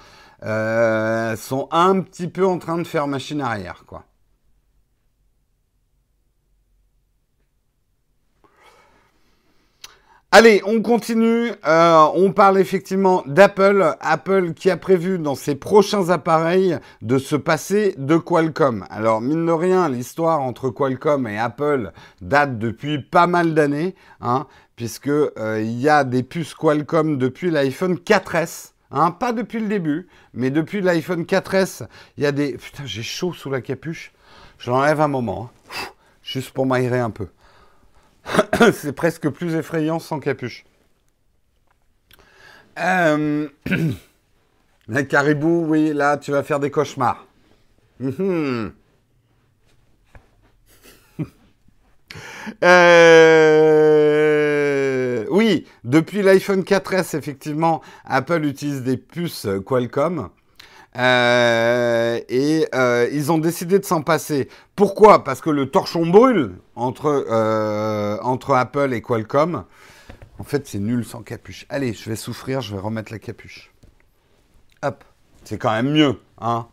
[1.37, 4.05] sont un petit peu en train de faire machine arrière, quoi.
[10.33, 11.51] Allez, on continue.
[11.67, 13.97] Euh, on parle effectivement d'Apple.
[13.99, 18.85] Apple qui a prévu dans ses prochains appareils de se passer de Qualcomm.
[18.89, 21.91] Alors, mine de rien, l'histoire entre Qualcomm et Apple
[22.21, 27.51] date depuis pas mal d'années, hein, puisque euh, il y a des puces Qualcomm depuis
[27.51, 28.71] l'iPhone 4S.
[28.91, 32.53] Hein, pas depuis le début, mais depuis l'iPhone 4S, il y a des...
[32.53, 34.13] Putain, j'ai chaud sous la capuche.
[34.59, 35.89] Je l'enlève un moment, hein.
[36.23, 37.27] juste pour m'aérer un peu.
[38.73, 40.63] c'est presque plus effrayant sans capuche.
[42.79, 43.47] Euh...
[44.87, 47.25] La caribou, oui, là, tu vas faire des cauchemars.
[47.99, 48.73] Mhm.
[52.63, 53.71] Euh,
[55.29, 60.29] oui, depuis l'iPhone 4S, effectivement, Apple utilise des puces Qualcomm.
[60.97, 64.49] Euh, et euh, ils ont décidé de s'en passer.
[64.75, 65.23] Pourquoi?
[65.23, 69.65] Parce que le torchon brûle entre, euh, entre Apple et Qualcomm.
[70.37, 71.65] En fait, c'est nul sans capuche.
[71.69, 73.71] Allez, je vais souffrir, je vais remettre la capuche.
[74.83, 75.03] Hop,
[75.43, 76.67] c'est quand même mieux, hein.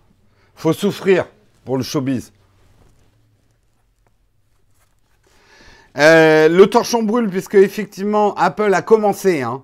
[0.55, 1.27] Faut souffrir
[1.65, 2.33] pour le showbiz.
[5.95, 9.43] le torchon brûle puisque effectivement Apple a commencé.
[9.43, 9.63] Hein.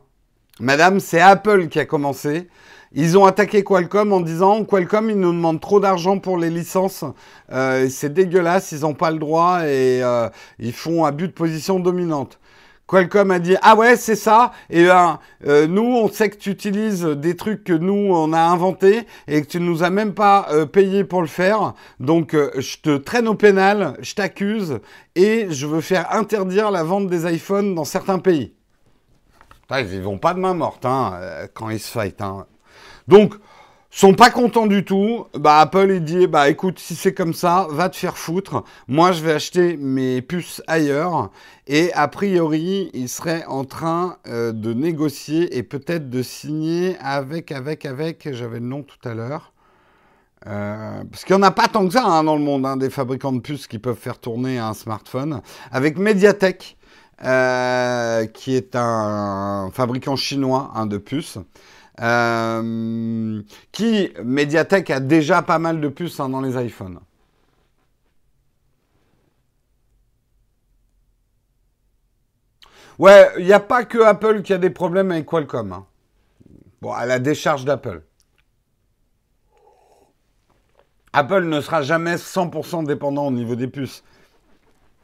[0.60, 2.48] Madame, c'est Apple qui a commencé.
[2.96, 7.04] Ils ont attaqué Qualcomm en disant Qualcomm, ils nous demandent trop d'argent pour les licences.
[7.50, 10.28] Euh, c'est dégueulasse, ils n'ont pas le droit et euh,
[10.60, 12.38] ils font abus de position dominante.
[12.86, 16.50] Qualcomm a dit ah ouais c'est ça et ben euh, nous on sait que tu
[16.50, 20.46] utilises des trucs que nous on a inventés et que tu nous as même pas
[20.50, 24.80] euh, payé pour le faire donc je te traîne au pénal je t'accuse
[25.16, 28.52] et je veux faire interdire la vente des iPhones dans certains pays
[29.70, 31.18] ils vont pas de main morte hein,
[31.54, 32.44] quand ils se fight hein.
[33.08, 33.34] Donc
[33.90, 35.26] sont pas contents du tout.
[35.38, 38.64] Bah Apple il dit bah écoute si c'est comme ça, va te faire foutre.
[38.88, 41.30] Moi je vais acheter mes puces ailleurs
[41.66, 47.52] et a priori il serait en train euh, de négocier et peut-être de signer avec
[47.52, 49.52] avec avec j'avais le nom tout à l'heure.
[50.46, 52.76] Euh, parce qu'il n'y en a pas tant que ça hein, dans le monde, hein,
[52.76, 55.40] des fabricants de puces qui peuvent faire tourner un smartphone.
[55.72, 56.76] Avec Mediatek,
[57.24, 61.38] euh, qui est un fabricant chinois hein, de puces.
[62.00, 66.98] Euh, qui, Mediatek a déjà pas mal de puces hein, dans les iPhones.
[72.98, 75.72] Ouais, il n'y a pas que Apple qui a des problèmes avec Qualcomm.
[75.72, 75.86] Hein.
[76.80, 78.02] Bon, à la décharge d'Apple.
[81.12, 84.02] Apple ne sera jamais 100% dépendant au niveau des puces.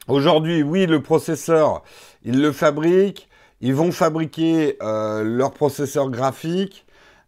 [0.07, 1.83] Aujourd'hui, oui, le processeur,
[2.23, 3.29] ils le fabriquent.
[3.61, 6.85] Ils vont fabriquer euh, leur processeur graphique,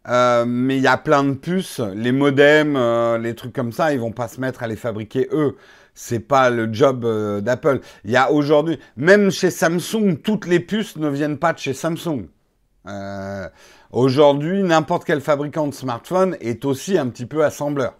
[0.07, 3.93] euh, mais il y a plein de puces, les modems, euh, les trucs comme ça,
[3.93, 5.55] ils vont pas se mettre à les fabriquer eux.
[5.93, 7.05] C'est pas le job
[7.41, 7.81] d'Apple.
[8.03, 11.73] Il y a aujourd'hui, même chez Samsung, toutes les puces ne viennent pas de chez
[11.73, 12.25] Samsung.
[13.91, 17.93] aujourd'hui, n'importe quel fabricant de smartphone est aussi un petit peu assembleur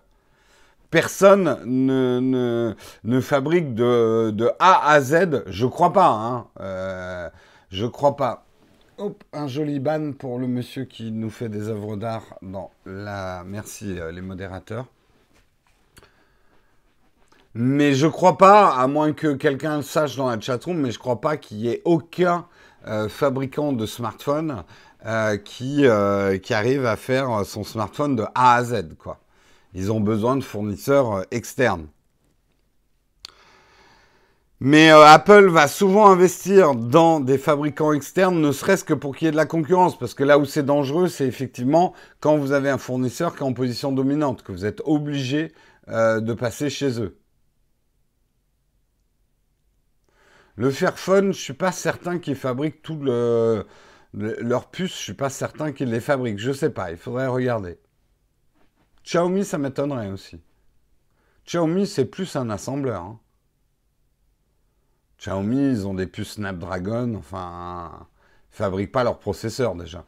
[0.94, 6.10] personne ne, fabrique de, A à Z, je crois pas.
[6.10, 6.46] Hein.
[6.60, 7.30] Euh,
[7.74, 8.46] je crois pas.
[9.00, 13.44] Hop, un joli ban pour le monsieur qui nous fait des œuvres d'art dans la.
[13.48, 14.86] Merci euh, les modérateurs.
[17.56, 21.00] Mais je crois pas, à moins que quelqu'un le sache dans la chatroom, mais je
[21.00, 22.46] crois pas qu'il y ait aucun
[22.86, 24.64] euh, fabricant de smartphone
[25.08, 25.86] euh, qui,
[26.44, 29.20] qui arrive à faire son smartphone de A à Z, quoi.
[29.74, 31.88] Ils ont besoin de fournisseurs externes.
[34.66, 39.26] Mais euh, Apple va souvent investir dans des fabricants externes, ne serait-ce que pour qu'il
[39.26, 40.00] y ait de la concurrence.
[40.00, 43.46] Parce que là où c'est dangereux, c'est effectivement quand vous avez un fournisseur qui est
[43.46, 45.52] en position dominante, que vous êtes obligé
[45.90, 47.20] euh, de passer chez eux.
[50.56, 53.66] Le Fairphone, je suis pas certain qu'ils fabriquent tout le,
[54.14, 54.96] leurs puces.
[54.98, 56.40] Je suis pas certain qu'ils les fabriquent.
[56.40, 56.90] Je sais pas.
[56.90, 57.80] Il faudrait regarder.
[59.04, 60.40] Xiaomi, ça m'étonnerait aussi.
[61.48, 63.02] Xiaomi, c'est plus un assembleur.
[63.02, 63.20] Hein.
[65.24, 68.08] Xiaomi, ils ont des puces Snapdragon, enfin,
[68.52, 70.04] ils fabriquent pas leurs processeurs déjà.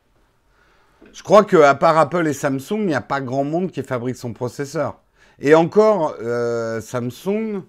[1.14, 3.82] Je crois que à part Apple et Samsung, il n'y a pas grand monde qui
[3.82, 5.00] fabrique son processeur.
[5.40, 7.64] Et encore, euh, Samsung.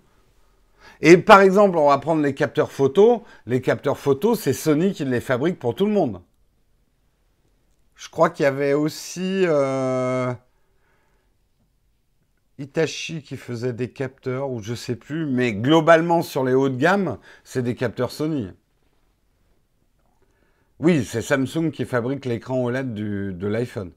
[1.00, 3.22] Et par exemple, on va prendre les capteurs photo.
[3.46, 6.22] Les capteurs photo, c'est Sony qui les fabrique pour tout le monde.
[7.94, 9.44] Je crois qu'il y avait aussi.
[9.46, 10.32] Euh,
[12.58, 16.76] Itachi qui faisait des capteurs, ou je sais plus, mais globalement sur les hauts de
[16.76, 18.50] gamme, c'est des capteurs Sony.
[20.78, 23.92] Oui, c'est Samsung qui fabrique l'écran OLED de l'iPhone.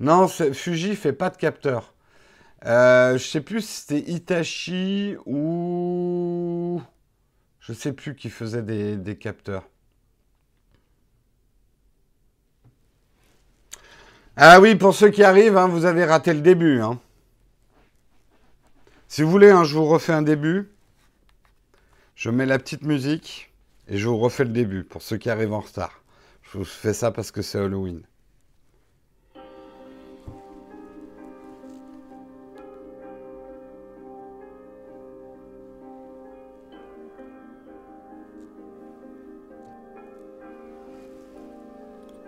[0.00, 1.94] Non, Fuji fait pas de capteurs.
[2.64, 6.82] Euh, je sais plus si c'était Itachi ou
[7.60, 9.68] je sais plus qui faisait des capteurs.
[14.40, 16.80] Ah oui, pour ceux qui arrivent, hein, vous avez raté le début.
[16.80, 17.00] Hein.
[19.08, 20.70] Si vous voulez, hein, je vous refais un début.
[22.14, 23.50] Je mets la petite musique
[23.88, 26.02] et je vous refais le début pour ceux qui arrivent en retard.
[26.42, 28.02] Je vous fais ça parce que c'est Halloween.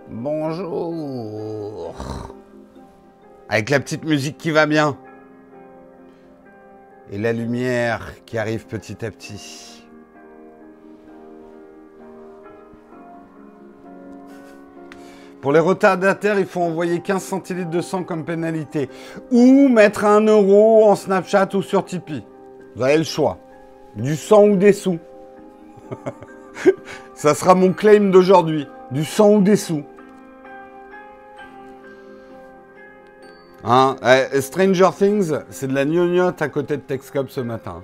[0.08, 1.59] Bonjour.
[3.52, 4.96] Avec la petite musique qui va bien.
[7.10, 9.84] Et la lumière qui arrive petit à petit.
[15.40, 18.88] Pour les retardataires, il faut envoyer 15 centilitres de sang comme pénalité.
[19.32, 22.22] Ou mettre un euro en Snapchat ou sur Tipeee.
[22.76, 23.38] Vous avez le choix.
[23.96, 25.00] Du sang ou des sous.
[27.14, 28.68] Ça sera mon claim d'aujourd'hui.
[28.92, 29.82] Du sang ou des sous.
[33.62, 37.82] Hein, eh, Stranger Things, c'est de la gnognotte à côté de Texcop ce matin.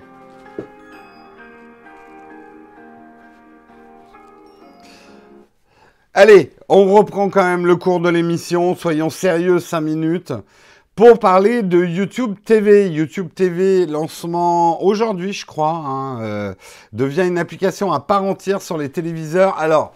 [6.15, 8.75] Allez, on reprend quand même le cours de l'émission.
[8.75, 10.33] Soyons sérieux 5 minutes.
[10.95, 12.89] pour parler de YouTube TV.
[12.89, 16.55] YouTube TV, lancement aujourd'hui, je crois, hein, euh,
[16.95, 19.59] devient une application à part entière sur les téléviseurs.
[19.59, 19.93] Alors,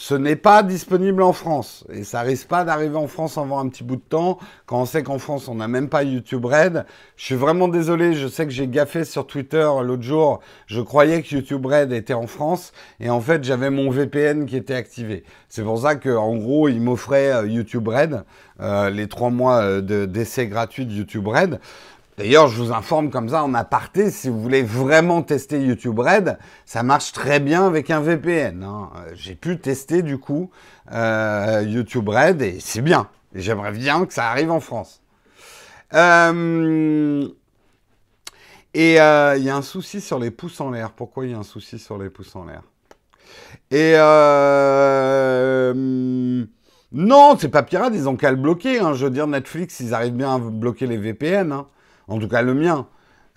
[0.00, 3.68] ce n'est pas disponible en France et ça risque pas d'arriver en France avant un
[3.68, 6.86] petit bout de temps quand on sait qu'en France on n'a même pas YouTube Red.
[7.16, 11.20] Je suis vraiment désolé, je sais que j'ai gaffé sur Twitter l'autre jour, je croyais
[11.20, 15.24] que YouTube Red était en France et en fait j'avais mon VPN qui était activé.
[15.48, 18.22] C'est pour ça que en gros il m'offrait euh, YouTube Red,
[18.60, 21.58] euh, les trois mois euh, d'essai gratuit de YouTube Red.
[22.18, 26.36] D'ailleurs, je vous informe comme ça en aparté, si vous voulez vraiment tester YouTube Red,
[26.66, 28.64] ça marche très bien avec un VPN.
[28.64, 28.90] Hein.
[29.14, 30.50] J'ai pu tester du coup
[30.90, 33.08] euh, YouTube Red et c'est bien.
[33.36, 35.00] J'aimerais bien que ça arrive en France.
[35.94, 37.28] Euh,
[38.74, 40.90] et euh, il y a un souci sur les pouces en l'air.
[40.90, 42.62] Pourquoi il y a un souci sur les pouces en l'air?
[43.70, 43.94] Et
[46.90, 48.80] non, c'est pas pirate, ils ont qu'à le bloquer.
[48.80, 48.94] Hein.
[48.94, 51.52] Je veux dire, Netflix, ils arrivent bien à bloquer les VPN.
[51.52, 51.68] Hein
[52.08, 52.86] en tout cas le mien.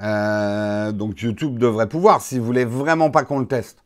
[0.02, 3.84] Euh, donc YouTube devrait pouvoir, si vous voulez vraiment pas qu'on le teste.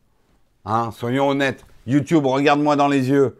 [0.64, 1.64] Hein, soyons honnêtes.
[1.86, 3.36] YouTube, regarde-moi dans les yeux.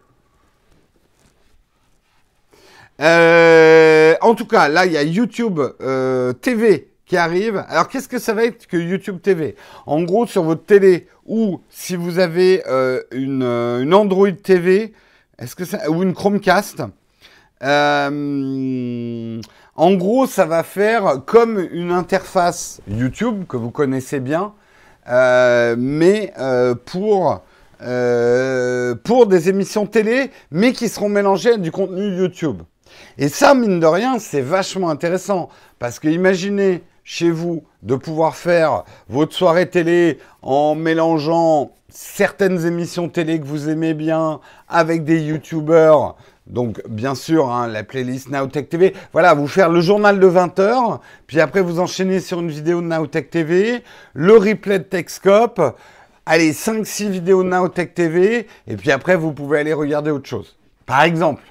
[3.01, 7.65] Euh, en tout cas, là, il y a YouTube euh, TV qui arrive.
[7.69, 11.61] Alors, qu'est-ce que ça va être que YouTube TV En gros, sur votre télé ou
[11.71, 12.63] si vous avez
[13.11, 13.43] une,
[13.93, 14.93] Android TV,
[15.39, 16.83] est-ce que ou une Chromecast,
[19.77, 24.55] en gros, ça va faire comme une interface YouTube que vous connaissez bien,
[25.09, 27.43] euh, mais euh, pour,
[27.83, 32.63] euh, pour des émissions télé, mais qui seront mélangées à du contenu YouTube.
[33.19, 35.51] Et ça, mine de rien, c'est vachement intéressant.
[35.79, 43.09] Parce que imaginez chez vous de pouvoir faire votre soirée télé en mélangeant certaines émissions
[43.09, 46.17] télé que vous aimez bien avec des YouTubers
[46.47, 48.95] donc, bien sûr, hein, la playlist Nowtech TV.
[49.13, 52.87] Voilà, vous faire le journal de 20h, puis après vous enchaînez sur une vidéo de
[52.87, 53.83] Nowtech TV,
[54.15, 55.61] le replay de Techscope,
[56.25, 60.57] allez, 5-6 vidéos de Nowtech TV, et puis après vous pouvez aller regarder autre chose.
[60.87, 61.43] Par exemple.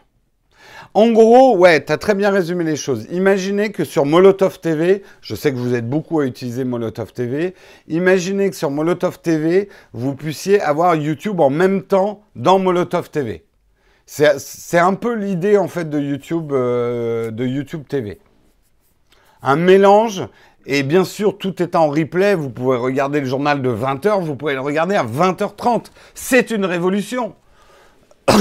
[0.93, 3.05] En gros, ouais, tu très bien résumé les choses.
[3.11, 7.53] Imaginez que sur Molotov TV, je sais que vous êtes beaucoup à utiliser Molotov TV,
[7.89, 13.43] imaginez que sur Molotov TV, vous puissiez avoir YouTube en même temps dans Molotov TV.
[14.05, 18.19] C'est un peu l'idée en fait de YouTube, euh, de YouTube TV.
[19.41, 20.27] Un mélange,
[20.65, 22.35] et bien sûr, tout est en replay.
[22.35, 25.87] Vous pouvez regarder le journal de 20h, vous pouvez le regarder à 20h30.
[26.13, 27.35] C'est une révolution.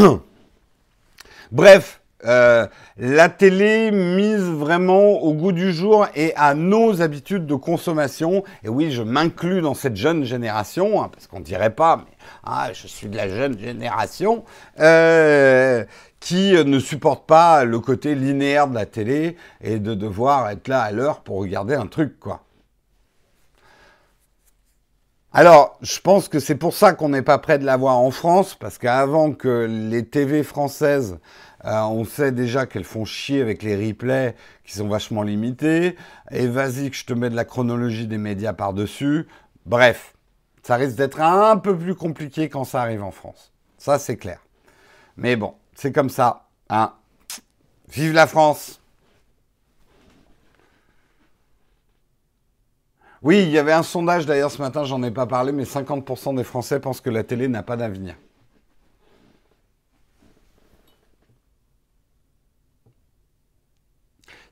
[1.53, 2.67] Bref, euh,
[2.97, 8.45] la télé mise vraiment au goût du jour et à nos habitudes de consommation.
[8.63, 12.71] Et oui, je m'inclus dans cette jeune génération, hein, parce qu'on dirait pas, mais ah,
[12.73, 14.45] je suis de la jeune génération,
[14.81, 15.85] euh,
[16.21, 20.81] qui ne supporte pas le côté linéaire de la télé et de devoir être là
[20.81, 22.41] à l'heure pour regarder un truc, quoi.
[25.37, 28.55] Alors, je pense que c'est pour ça qu'on n'est pas prêt de l'avoir en France,
[28.55, 31.19] parce qu'avant que les TV françaises
[31.67, 34.35] euh, on sait déjà qu'elles font chier avec les replays
[34.65, 35.97] qui sont vachement limités.
[36.31, 39.27] Et vas-y que je te mets de la chronologie des médias par-dessus.
[39.67, 40.15] Bref,
[40.63, 43.53] ça risque d'être un peu plus compliqué quand ça arrive en France.
[43.79, 44.41] Ça, c'est clair.
[45.17, 46.49] Mais bon, c'est comme ça.
[46.69, 46.93] Hein.
[47.89, 48.81] Vive la France
[53.25, 56.37] Oui, il y avait un sondage d'ailleurs ce matin, j'en ai pas parlé, mais 50%
[56.37, 58.17] des Français pensent que la télé n'a pas d'avenir.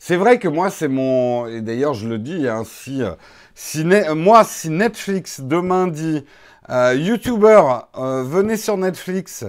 [0.05, 1.47] C'est vrai que moi, c'est mon.
[1.47, 6.25] Et d'ailleurs, je le dis, hein, si, euh, moi, si Netflix demain dit
[6.71, 7.63] euh, YouTuber,
[7.97, 9.45] euh, venez sur Netflix,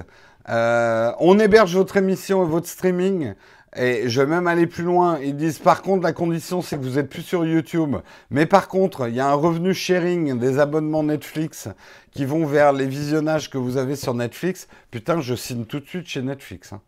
[0.47, 3.33] on héberge votre émission et votre streaming.
[3.75, 5.17] Et je vais même aller plus loin.
[5.23, 7.95] Ils disent par contre, la condition, c'est que vous êtes plus sur YouTube.
[8.29, 11.67] Mais par contre, il y a un revenu sharing des abonnements Netflix
[12.11, 14.67] qui vont vers les visionnages que vous avez sur Netflix.
[14.91, 16.73] Putain, je signe tout de suite chez Netflix.
[16.73, 16.81] Hein.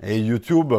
[0.00, 0.72] Et YouTube.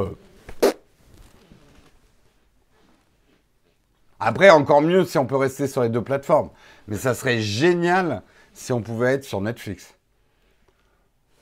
[4.28, 6.50] Après, encore mieux si on peut rester sur les deux plateformes.
[6.88, 8.24] Mais ça serait génial
[8.54, 9.94] si on pouvait être sur Netflix.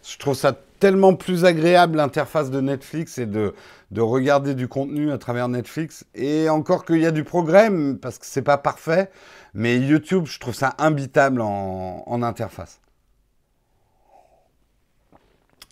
[0.05, 3.55] Je trouve ça tellement plus agréable l'interface de Netflix et de,
[3.91, 6.03] de, regarder du contenu à travers Netflix.
[6.13, 7.71] Et encore qu'il y a du progrès,
[8.01, 9.09] parce que c'est pas parfait.
[9.53, 12.81] Mais YouTube, je trouve ça imbitable en interface.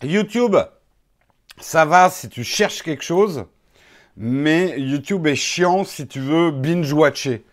[0.02, 0.56] YouTube,
[1.60, 3.44] ça va si tu cherches quelque chose
[4.16, 7.44] mais YouTube est chiant si tu veux binge-watcher.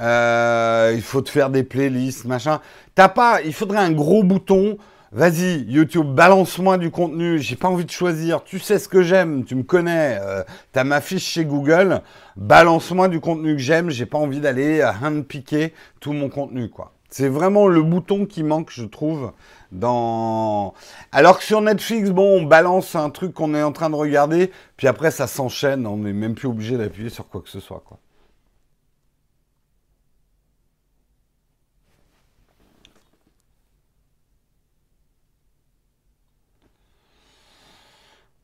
[0.00, 2.60] Euh, il faut te faire des playlists, machin.
[2.94, 4.76] T'as pas, il faudrait un gros bouton
[5.14, 7.38] Vas-y, YouTube, balance-moi du contenu.
[7.38, 8.42] J'ai pas envie de choisir.
[8.42, 9.44] Tu sais ce que j'aime.
[9.44, 10.18] Tu me connais.
[10.20, 10.42] Euh,
[10.72, 12.00] T'as ma fiche chez Google.
[12.34, 13.90] Balance-moi du contenu que j'aime.
[13.90, 16.94] J'ai pas envie d'aller handpicker tout mon contenu, quoi.
[17.10, 19.32] C'est vraiment le bouton qui manque, je trouve,
[19.72, 20.74] dans.
[21.12, 24.50] Alors que sur Netflix, bon, on balance un truc qu'on est en train de regarder,
[24.76, 25.86] puis après ça s'enchaîne.
[25.86, 27.82] On n'est même plus obligé d'appuyer sur quoi que ce soit.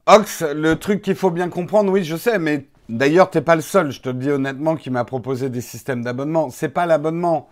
[0.07, 3.61] Ox, le truc qu'il faut bien comprendre, oui, je sais, mais d'ailleurs, t'es pas le
[3.63, 6.51] seul, je te le dis honnêtement, qui m'a proposé des systèmes d'abonnement.
[6.51, 7.49] C'est pas l'abonnement.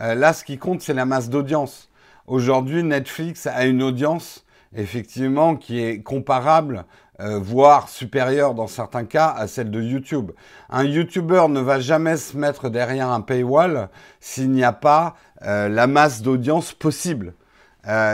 [0.00, 1.90] Euh, là, ce qui compte, c'est la masse d'audience.
[2.26, 6.84] Aujourd'hui, Netflix a une audience, effectivement, qui est comparable,
[7.20, 10.32] euh, voire supérieure dans certains cas, à celle de YouTube.
[10.70, 13.90] Un YouTuber ne va jamais se mettre derrière un paywall
[14.20, 17.34] s'il n'y a pas euh, la masse d'audience possible.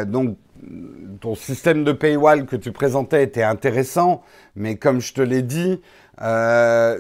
[0.07, 0.39] donc,
[1.21, 4.23] ton système de paywall que tu présentais était intéressant,
[4.57, 5.81] mais comme je te l'ai dit,
[6.19, 6.97] un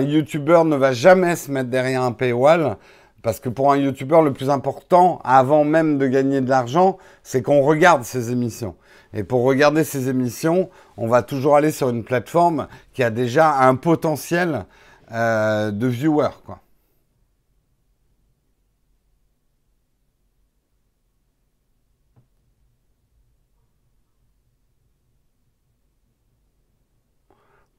[0.00, 2.76] YouTuber ne va jamais se mettre derrière un paywall
[3.22, 7.42] parce que pour un YouTuber, le plus important, avant même de gagner de l'argent, c'est
[7.42, 8.74] qu'on regarde ses émissions.
[9.14, 13.58] Et pour regarder ses émissions, on va toujours aller sur une plateforme qui a déjà
[13.60, 14.66] un potentiel
[15.12, 16.30] euh, de viewers.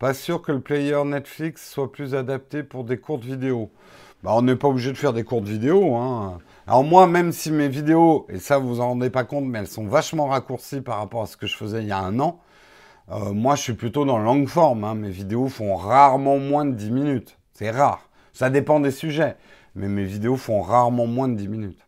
[0.04, 3.72] Pas sûr que le player Netflix soit plus adapté pour des courtes vidéos.
[4.24, 5.96] Bah, on n'est pas obligé de faire des courtes vidéos.
[5.96, 6.40] Hein.
[6.66, 9.68] Alors moi, même si mes vidéos, et ça vous en rendez pas compte, mais elles
[9.68, 12.40] sont vachement raccourcies par rapport à ce que je faisais il y a un an,
[13.12, 14.86] euh, moi je suis plutôt dans longue forme.
[14.86, 14.96] Hein.
[14.96, 17.38] Mes vidéos font rarement moins de 10 minutes.
[17.54, 18.10] C'est rare.
[18.32, 19.36] Ça dépend des sujets.
[19.76, 21.80] Mais mes vidéos font rarement moins de 10 minutes.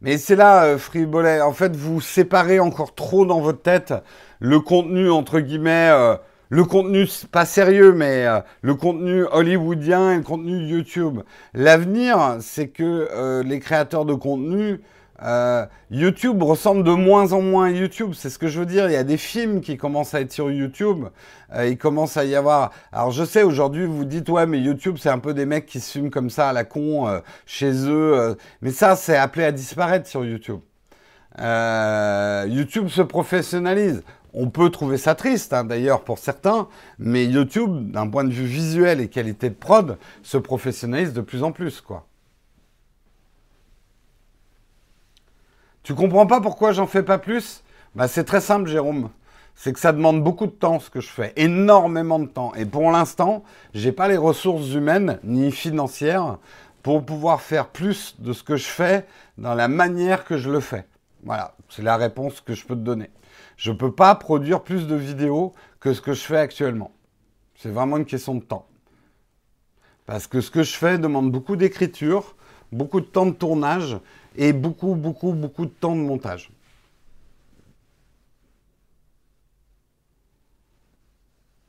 [0.00, 3.94] Mais c'est là, euh, Fribolet, en fait, vous séparez encore trop dans votre tête
[4.38, 6.16] le contenu, entre guillemets, euh,
[6.48, 11.20] le contenu pas sérieux, mais euh, le contenu hollywoodien et le contenu YouTube.
[11.54, 14.80] L'avenir, c'est que les créateurs de contenu
[15.22, 18.86] euh, YouTube ressemble de moins en moins à YouTube, c'est ce que je veux dire.
[18.86, 21.06] Il y a des films qui commencent à être sur YouTube.
[21.54, 22.72] Euh, il commence à y avoir.
[22.92, 25.80] Alors je sais aujourd'hui vous dites ouais mais YouTube c'est un peu des mecs qui
[25.80, 28.36] se fument comme ça à la con euh, chez eux.
[28.60, 30.60] mais ça c'est appelé à disparaître sur YouTube.
[31.38, 34.02] YouTube se professionnalise.
[34.38, 36.68] On peut trouver ça triste hein, d'ailleurs pour certains,
[36.98, 41.42] mais YouTube d'un point de vue visuel et qualité de prod se professionnalise de plus
[41.42, 42.06] en plus quoi.
[45.82, 47.62] Tu comprends pas pourquoi j'en fais pas plus?
[47.94, 49.08] Bah, C'est très simple, Jérôme.
[49.54, 52.52] C'est que ça demande beaucoup de temps ce que je fais, énormément de temps.
[52.56, 56.36] Et pour l'instant, j'ai pas les ressources humaines ni financières
[56.82, 59.06] pour pouvoir faire plus de ce que je fais
[59.38, 60.84] dans la manière que je le fais.
[61.24, 63.08] Voilà, c'est la réponse que je peux te donner.
[63.56, 66.92] Je ne peux pas produire plus de vidéos que ce que je fais actuellement.
[67.56, 68.66] C'est vraiment une question de temps.
[70.04, 72.36] Parce que ce que je fais demande beaucoup d'écriture,
[72.70, 73.98] beaucoup de temps de tournage
[74.36, 76.50] et beaucoup, beaucoup, beaucoup de temps de montage.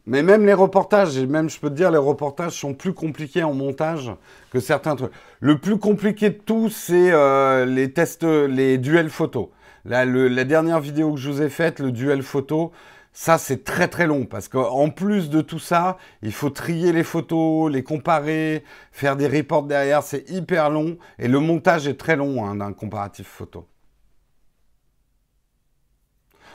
[0.06, 3.44] Mais même les reportages, et même je peux te dire, les reportages sont plus compliqués
[3.44, 4.10] en montage
[4.52, 5.12] que certains trucs.
[5.42, 9.50] Le plus compliqué de tout, c'est euh, les tests, les duels photos.
[9.88, 12.72] La dernière vidéo que je vous ai faite, le duel photo,
[13.20, 17.04] ça, c'est très très long parce qu'en plus de tout ça, il faut trier les
[17.04, 20.04] photos, les comparer, faire des reports derrière.
[20.04, 23.66] C'est hyper long et le montage est très long hein, d'un comparatif photo.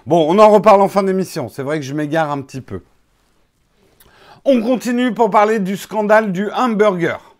[0.06, 1.48] Bon, on en reparle en fin d'émission.
[1.48, 2.82] C'est vrai que je m'égare un petit peu.
[4.44, 7.34] On continue pour parler du scandale du hamburger.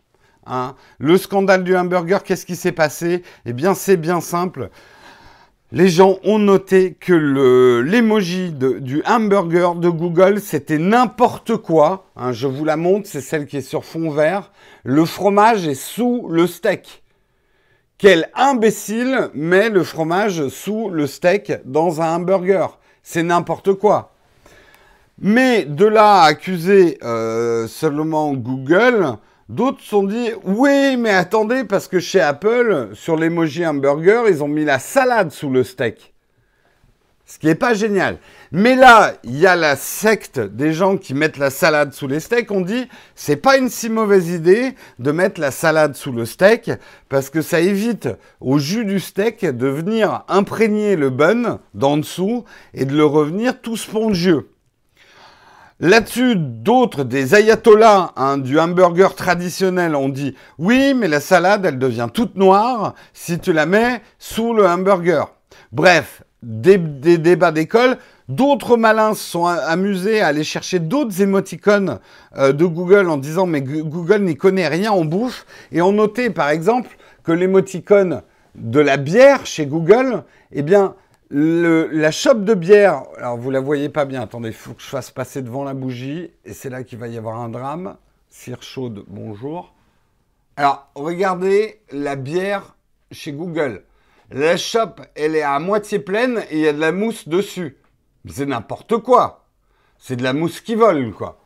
[0.44, 0.74] Hein.
[0.98, 3.22] le scandale du hamburger, qu'est-ce qui s'est passé?
[3.46, 4.70] Eh bien, c'est bien simple
[5.72, 7.14] les gens ont noté que
[7.82, 12.04] l'emoji du hamburger de Google, c'était n'importe quoi.
[12.14, 14.52] Hein, je vous la montre, c'est celle qui est sur fond vert.
[14.84, 17.02] Le fromage est sous le steak.
[17.96, 22.78] Quel imbécile met le fromage sous le steak dans un hamburger?
[23.02, 24.12] C'est n'importe quoi.
[25.18, 29.16] Mais de là à accuser euh, seulement Google,
[29.52, 34.48] D'autres sont dit, oui, mais attendez, parce que chez Apple, sur l'emoji hamburger, ils ont
[34.48, 36.14] mis la salade sous le steak.
[37.26, 38.16] Ce qui n'est pas génial.
[38.50, 42.18] Mais là, il y a la secte des gens qui mettent la salade sous les
[42.18, 42.50] steaks.
[42.50, 46.70] On dit, c'est pas une si mauvaise idée de mettre la salade sous le steak
[47.10, 48.08] parce que ça évite
[48.40, 53.60] au jus du steak de venir imprégner le bun d'en dessous et de le revenir
[53.60, 54.48] tout spongieux.
[55.84, 61.80] Là-dessus, d'autres, des ayatollahs hein, du hamburger traditionnel, ont dit oui, mais la salade, elle
[61.80, 65.34] devient toute noire si tu la mets sous le hamburger.
[65.72, 67.98] Bref, des, débats d'école.
[68.28, 71.98] D'autres malins se sont amusés à aller chercher d'autres émoticônes
[72.38, 76.30] euh, de Google en disant mais Google n'y connaît rien en bouffe et ont noté
[76.30, 78.22] par exemple que l'émoticône
[78.54, 80.22] de la bière chez Google,
[80.52, 80.94] eh bien
[81.34, 84.86] la chope de bière, alors vous la voyez pas bien, attendez, il faut que je
[84.86, 87.96] fasse passer devant la bougie, et c'est là qu'il va y avoir un drame.
[88.28, 89.74] Cire chaude, bonjour.
[90.56, 92.76] Alors, regardez la bière
[93.10, 93.84] chez Google.
[94.30, 97.76] La chope, elle est à moitié pleine et il y a de la mousse dessus.
[98.28, 99.44] C'est n'importe quoi.
[99.98, 101.38] C'est de la mousse qui vole, quoi.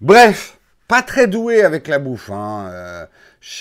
[0.00, 3.06] Bref, pas très doué avec la bouffe hein, euh,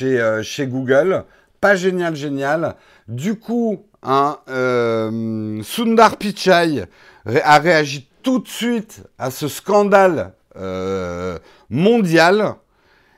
[0.01, 1.25] euh, chez Google.
[1.61, 2.75] Pas génial, génial.
[3.07, 6.85] Du coup, Euh, Sundar Pichai
[7.25, 11.37] a réagi tout de suite à ce scandale euh,
[11.69, 12.55] mondial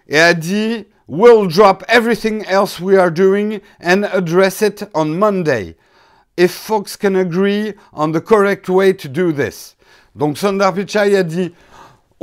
[0.08, 5.76] et a dit We'll drop everything else we are doing and address it on Monday.
[6.38, 9.76] If folks can agree on the correct way to do this.
[10.16, 11.54] Donc Sundar Pichai a dit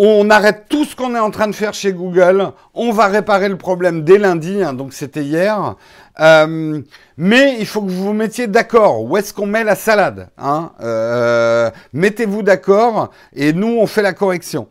[0.01, 3.49] on arrête tout ce qu'on est en train de faire chez Google, on va réparer
[3.49, 5.75] le problème dès lundi, hein, donc c'était hier.
[6.21, 6.81] Euh,
[7.17, 9.03] mais il faut que vous vous mettiez d'accord.
[9.05, 14.13] Où est-ce qu'on met la salade hein euh, Mettez-vous d'accord et nous on fait la
[14.13, 14.69] correction.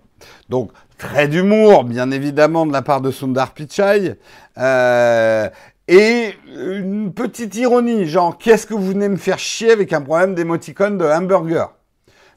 [0.49, 4.15] Donc très d'humour, bien évidemment, de la part de Sundar Pichai.
[4.57, 5.49] Euh,
[5.87, 10.35] et une petite ironie, genre, qu'est-ce que vous venez me faire chier avec un problème
[10.35, 11.76] d'émoticône de hamburger?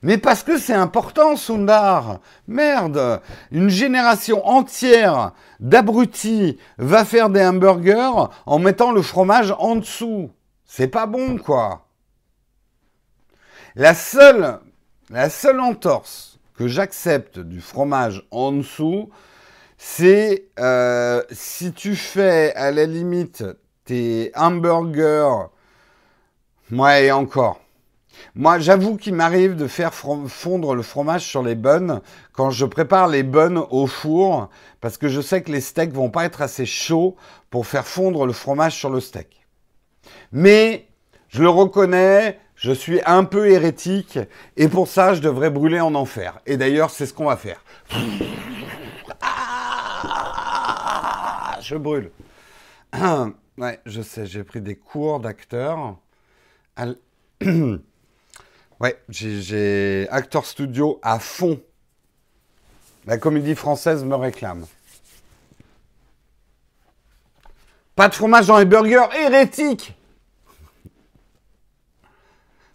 [0.02, 2.20] Mais parce que c'est important, Sundar.
[2.48, 3.20] Merde,
[3.50, 10.30] une génération entière d'abrutis va faire des hamburgers en mettant le fromage en dessous.
[10.64, 11.86] C'est pas bon, quoi.
[13.76, 14.58] La seule,
[15.10, 19.10] la seule entorse que j'accepte du fromage en dessous,
[19.76, 23.44] c'est euh, si tu fais à la limite
[23.84, 25.48] tes hamburgers,
[26.70, 27.60] ouais, et encore.
[28.34, 32.00] Moi, j'avoue qu'il m'arrive de faire fondre le fromage sur les bonnes
[32.32, 34.50] quand je prépare les bonnes au four,
[34.80, 37.16] parce que je sais que les steaks vont pas être assez chauds
[37.50, 39.46] pour faire fondre le fromage sur le steak.
[40.32, 40.88] Mais,
[41.28, 44.18] je le reconnais, je suis un peu hérétique,
[44.56, 46.40] et pour ça, je devrais brûler en enfer.
[46.46, 47.64] Et d'ailleurs, c'est ce qu'on va faire.
[49.20, 52.10] Ah, je brûle.
[53.58, 55.98] Ouais, je sais, j'ai pris des cours d'acteur.
[58.80, 61.60] Ouais, j'ai Actor Studio à fond.
[63.06, 64.64] La comédie française me réclame.
[67.94, 69.94] Pas de fromage dans les burgers, hérétique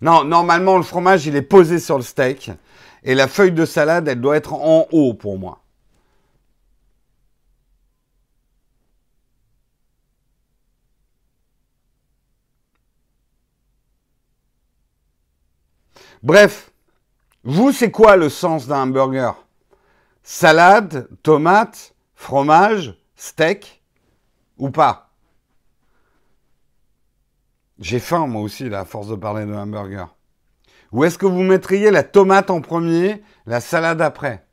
[0.01, 2.51] Non, normalement, le fromage, il est posé sur le steak.
[3.03, 5.64] Et la feuille de salade, elle doit être en haut pour moi.
[16.25, 16.71] Bref,
[17.43, 19.35] vous, c'est quoi le sens d'un hamburger?
[20.23, 23.83] Salade, tomate, fromage, steak
[24.57, 25.11] ou pas?
[27.77, 30.15] J'ai faim moi aussi, là, à force de parler de hamburger.
[30.91, 34.47] Ou est-ce que vous mettriez la tomate en premier, la salade après?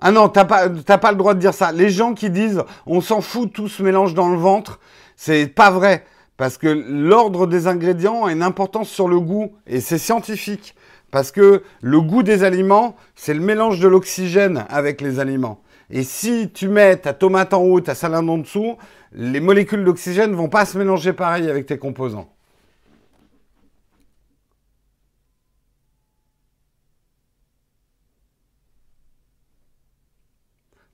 [0.00, 1.70] Ah non, t'as pas, pas le droit de dire ça.
[1.70, 4.80] Les gens qui disent on s'en fout, tout se mélange dans le ventre,
[5.16, 6.06] c'est pas vrai.
[6.36, 10.74] Parce que l'ordre des ingrédients a une importance sur le goût, et c'est scientifique.
[11.10, 15.62] Parce que le goût des aliments, c'est le mélange de l'oxygène avec les aliments.
[15.90, 18.78] Et si tu mets ta tomate en haut, ta salade en dessous,
[19.12, 22.28] les molécules d'oxygène vont pas se mélanger pareil avec tes composants.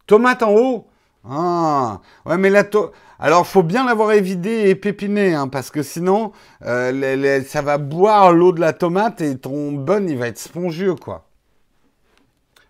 [0.06, 0.86] Tomate en haut?
[1.24, 2.92] Ah Ouais, mais la tomate...
[3.20, 6.32] Alors, faut bien l'avoir évidé et pépiné, hein, parce que sinon,
[6.64, 10.94] euh, ça va boire l'eau de la tomate et ton bun, il va être spongieux,
[10.94, 11.28] quoi.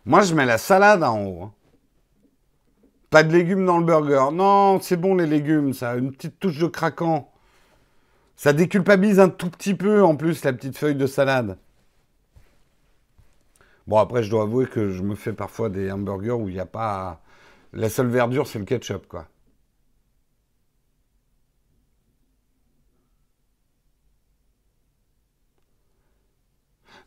[0.07, 1.43] Moi, je mets la salade en haut.
[1.43, 1.53] Hein.
[3.11, 4.33] Pas de légumes dans le burger.
[4.33, 5.97] Non, c'est bon les légumes, ça.
[5.97, 7.31] Une petite touche de craquant.
[8.35, 11.59] Ça déculpabilise un tout petit peu, en plus, la petite feuille de salade.
[13.87, 16.61] Bon, après, je dois avouer que je me fais parfois des hamburgers où il n'y
[16.61, 17.21] a pas...
[17.75, 19.27] La seule verdure, c'est le ketchup, quoi.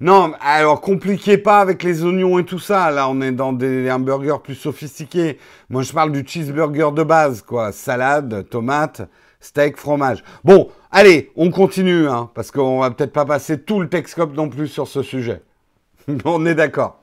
[0.01, 2.89] Non, alors compliquez pas avec les oignons et tout ça.
[2.89, 5.37] Là, on est dans des hamburgers plus sophistiqués.
[5.69, 7.71] Moi, je parle du cheeseburger de base, quoi.
[7.71, 9.03] Salade, tomate,
[9.39, 10.23] steak, fromage.
[10.43, 14.49] Bon, allez, on continue, hein, parce qu'on va peut-être pas passer tout le Texcope non
[14.49, 15.43] plus sur ce sujet.
[16.25, 16.99] on est d'accord.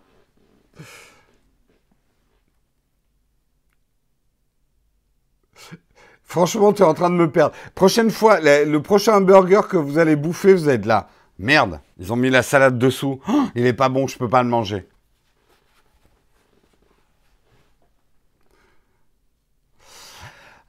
[6.25, 7.55] Franchement, tu es en train de me perdre.
[7.77, 11.09] Prochaine fois, le, prochain burger que vous allez bouffer, vous êtes là.
[11.39, 13.21] Merde, ils ont mis la salade dessous.
[13.29, 14.87] Oh, il est pas bon, je peux pas le manger.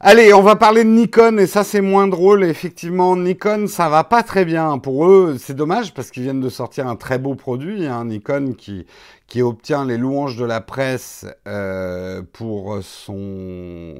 [0.02, 2.44] Allez, on va parler de Nikon et ça c'est moins drôle.
[2.46, 5.38] Effectivement, Nikon, ça va pas très bien pour eux.
[5.38, 8.86] C'est dommage parce qu'ils viennent de sortir un très beau produit, un hein, Nikon qui,
[9.28, 13.96] qui obtient les louanges de la presse euh, pour son...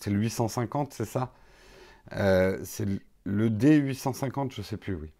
[0.00, 1.32] C'est le 850, c'est ça?
[2.14, 2.86] Euh, C'est
[3.24, 5.10] le D850, je sais plus, oui.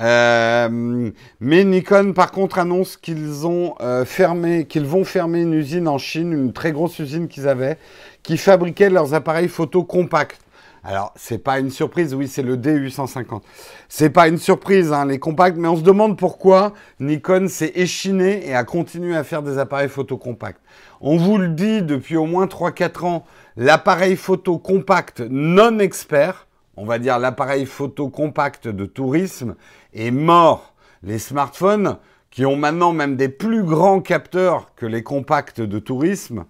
[0.00, 3.74] Euh, mais Nikon, par contre, annonce qu'ils ont
[4.04, 7.78] fermé, qu'ils vont fermer une usine en Chine, une très grosse usine qu'ils avaient,
[8.22, 10.40] qui fabriquaient leurs appareils photo compacts.
[10.86, 13.40] Alors, c'est pas une surprise, oui, c'est le D850.
[13.88, 18.46] C'est pas une surprise, hein, les compacts, mais on se demande pourquoi Nikon s'est échiné
[18.46, 20.60] et a continué à faire des appareils photo compacts.
[21.00, 23.24] On vous le dit depuis au moins 3-4 ans,
[23.56, 29.54] l'appareil photo compact non expert, on va dire l'appareil photo compact de tourisme,
[29.94, 30.74] est mort.
[31.02, 31.98] Les smartphones,
[32.30, 36.46] qui ont maintenant même des plus grands capteurs que les compacts de tourisme,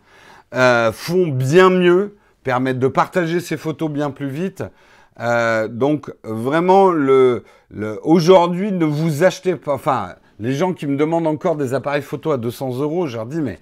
[0.55, 4.65] euh, font bien mieux, permettent de partager ces photos bien plus vite.
[5.21, 7.45] Euh, donc vraiment, le,
[8.03, 9.75] aujourd'hui, ne vous achetez pas.
[9.75, 13.27] Enfin, les gens qui me demandent encore des appareils photo à 200 euros, je leur
[13.27, 13.59] dis mais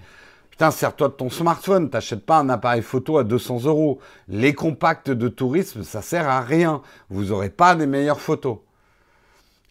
[0.49, 3.99] putain, sers-toi de ton smartphone, t'achètes pas un appareil photo à 200 euros.
[4.27, 6.81] Les compacts de tourisme, ça sert à rien.
[7.09, 8.57] Vous n'aurez pas des meilleures photos.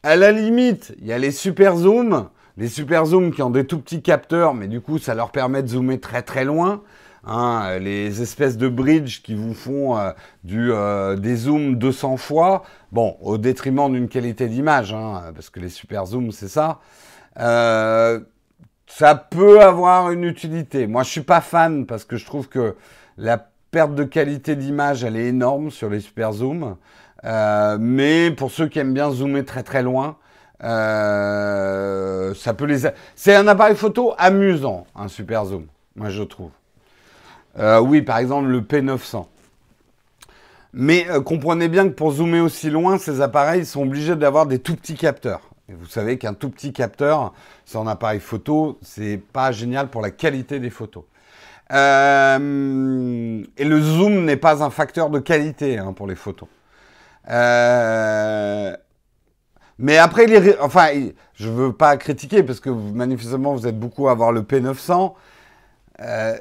[0.05, 3.65] À la limite, il y a les super zooms, les super zooms qui ont des
[3.69, 6.83] tout petits capteurs, mais du coup, ça leur permet de zoomer très très loin.
[7.25, 10.11] Hein, les espèces de bridge qui vous font euh,
[10.43, 15.61] du, euh, des zooms 200 fois, bon, au détriment d'une qualité d'image, hein, parce que
[15.61, 16.81] les super zooms, c'est ça.
[17.39, 18.19] Euh,
[18.89, 20.89] ça peut avoir une utilité.
[20.89, 22.75] Moi, je suis pas fan parce que je trouve que
[23.19, 23.39] la
[23.71, 26.77] perte de qualité d'image, elle est énorme sur les super zooms.
[27.25, 30.17] Mais pour ceux qui aiment bien zoomer très très loin,
[30.61, 32.89] ça peut les.
[33.15, 35.67] C'est un appareil photo amusant, un super zoom.
[35.97, 36.51] Moi, je trouve.
[37.59, 39.27] Euh, oui, par exemple, le P900.
[40.73, 44.59] Mais euh, comprenez bien que pour zoomer aussi loin, ces appareils sont obligés d'avoir des
[44.59, 45.51] tout petits capteurs.
[45.69, 47.35] Et vous savez qu'un tout petit capteur
[47.67, 51.05] sur un appareil photo, c'est pas génial pour la qualité des photos.
[51.73, 56.49] Euh, et le zoom n'est pas un facteur de qualité hein, pour les photos.
[59.79, 60.89] Mais après, les, enfin,
[61.35, 65.15] je veux pas critiquer parce que manifestement vous êtes beaucoup à avoir le P900.
[66.01, 66.37] Euh,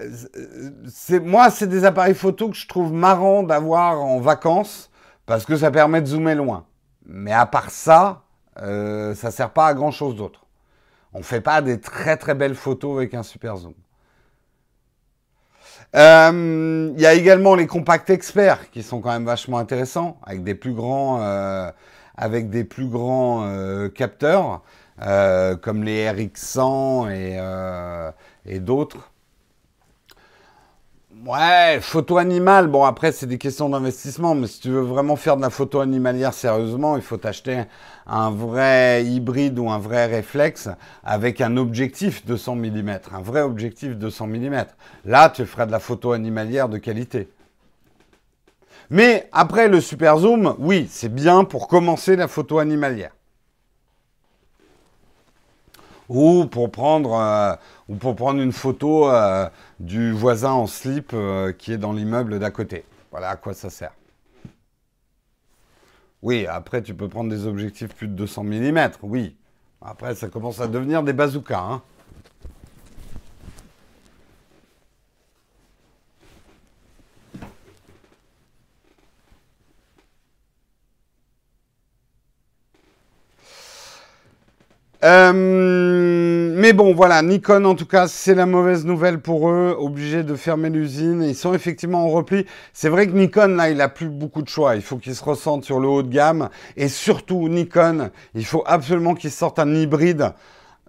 [1.23, 4.89] moi, c'est des appareils photo que je trouve marrant d'avoir en vacances
[5.25, 6.65] parce que ça permet de zoomer loin.
[7.05, 8.23] Mais à part ça,
[8.61, 10.45] euh, ça sert pas à grand chose d'autre.
[11.13, 13.73] On fait pas des très très belles photos avec un super zoom.
[15.95, 20.43] Euh, il y a également les compacts experts qui sont quand même vachement intéressants avec
[20.43, 21.69] des plus grands, euh,
[22.15, 23.45] avec des plus grands
[23.93, 24.61] capteurs
[25.61, 27.39] comme les RX100 et,
[28.45, 29.11] et d'autres.
[31.25, 32.67] Ouais, photo animale.
[32.67, 35.79] Bon, après, c'est des questions d'investissement, mais si tu veux vraiment faire de la photo
[35.79, 37.63] animalière sérieusement, il faut t'acheter
[38.12, 40.70] un vrai hybride ou un vrai réflexe
[41.03, 44.66] avec un objectif 200 mm, un vrai objectif 200 mm.
[45.05, 47.30] Là, tu feras de la photo animalière de qualité.
[48.89, 53.12] Mais après, le super zoom, oui, c'est bien pour commencer la photo animalière.
[56.09, 57.55] Ou pour prendre, euh,
[58.34, 59.09] une photo.
[59.09, 59.47] Euh,
[59.82, 62.86] du voisin en slip euh, qui est dans l'immeuble d'à côté.
[63.09, 63.93] Voilà à quoi ça sert.
[66.22, 69.36] Oui, après tu peux prendre des objectifs plus de 200 mm, oui.
[69.82, 71.59] Après ça commence à devenir des bazookas.
[71.59, 71.82] Hein.
[85.04, 90.24] Euh, mais bon, voilà, Nikon en tout cas, c'est la mauvaise nouvelle pour eux, obligés
[90.24, 91.24] de fermer l'usine.
[91.24, 92.45] Ils sont effectivement en repli.
[92.74, 94.76] C'est vrai que Nikon, là, il a plus beaucoup de choix.
[94.76, 96.49] Il faut qu'il se ressente sur le haut de gamme.
[96.78, 100.34] Et surtout, Nikon, il faut absolument qu'il sorte un hybride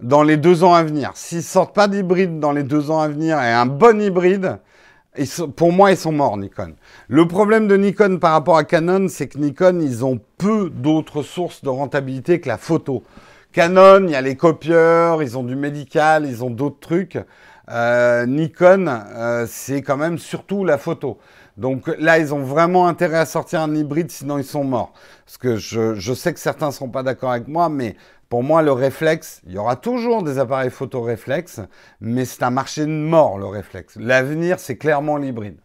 [0.01, 1.11] dans les deux ans à venir.
[1.15, 4.59] S'ils sortent pas d'hybride dans les deux ans à venir et un bon hybride,
[5.55, 6.73] pour moi, ils sont morts, Nikon.
[7.07, 11.23] Le problème de Nikon par rapport à Canon, c'est que Nikon, ils ont peu d'autres
[11.23, 13.03] sources de rentabilité que la photo.
[13.53, 17.19] Canon, il y a les copieurs, ils ont du médical, ils ont d'autres trucs.
[17.69, 21.19] Euh, Nikon, euh, c'est quand même surtout la photo.
[21.55, 24.91] Donc là, ils ont vraiment intérêt à sortir un hybride, sinon ils sont morts.
[25.25, 27.95] Parce que je, je sais que certains ne seront pas d'accord avec moi, mais
[28.27, 31.61] pour moi, le réflexe, il y aura toujours des appareils photo réflexe,
[32.01, 33.95] mais c'est un marché de mort, le réflexe.
[33.97, 35.62] L'avenir, c'est clairement l'hybride.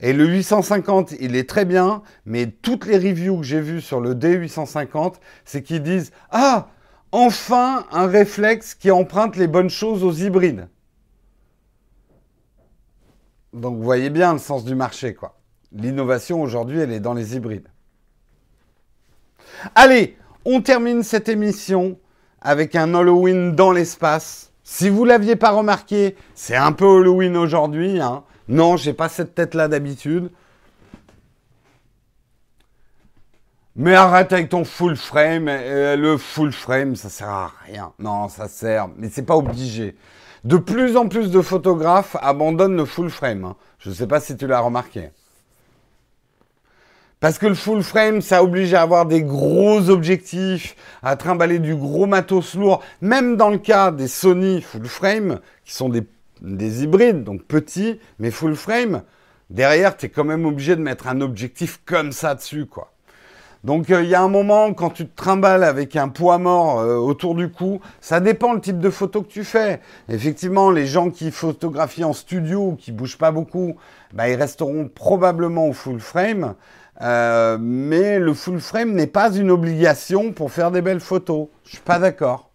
[0.00, 4.00] Et le 850, il est très bien, mais toutes les reviews que j'ai vues sur
[4.00, 6.68] le D850, c'est qu'ils disent Ah,
[7.12, 10.68] enfin un réflexe qui emprunte les bonnes choses aux hybrides.
[13.52, 15.36] Donc vous voyez bien le sens du marché, quoi.
[15.72, 17.68] L'innovation aujourd'hui, elle est dans les hybrides.
[19.74, 21.98] Allez, on termine cette émission
[22.40, 24.52] avec un Halloween dans l'espace.
[24.62, 28.00] Si vous l'aviez pas remarqué, c'est un peu Halloween aujourd'hui.
[28.00, 28.24] Hein.
[28.50, 30.28] Non, j'ai pas cette tête-là d'habitude.
[33.76, 35.46] Mais arrête avec ton full frame.
[35.48, 37.92] Euh, le full frame, ça sert à rien.
[38.00, 39.94] Non, ça sert, mais c'est pas obligé.
[40.42, 43.44] De plus en plus de photographes abandonnent le full frame.
[43.44, 43.56] Hein.
[43.78, 45.10] Je ne sais pas si tu l'as remarqué.
[47.20, 50.74] Parce que le full frame, ça oblige à avoir des gros objectifs,
[51.04, 52.82] à trimballer du gros matos lourd.
[53.00, 56.02] Même dans le cas des Sony full frame, qui sont des
[56.40, 59.02] des hybrides, donc petits, mais full frame,
[59.50, 62.92] derrière, tu es quand même obligé de mettre un objectif comme ça dessus, quoi.
[63.62, 66.80] Donc euh, il y a un moment, quand tu te trimbales avec un poids mort
[66.80, 69.80] euh, autour du cou, ça dépend le type de photo que tu fais.
[70.08, 73.76] Effectivement, les gens qui photographient en studio, qui bougent pas beaucoup,
[74.14, 76.54] bah, ils resteront probablement au full frame.
[77.02, 81.48] Euh, mais le full frame n'est pas une obligation pour faire des belles photos.
[81.64, 82.49] Je suis pas d'accord.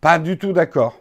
[0.00, 0.98] Pas du tout d'accord.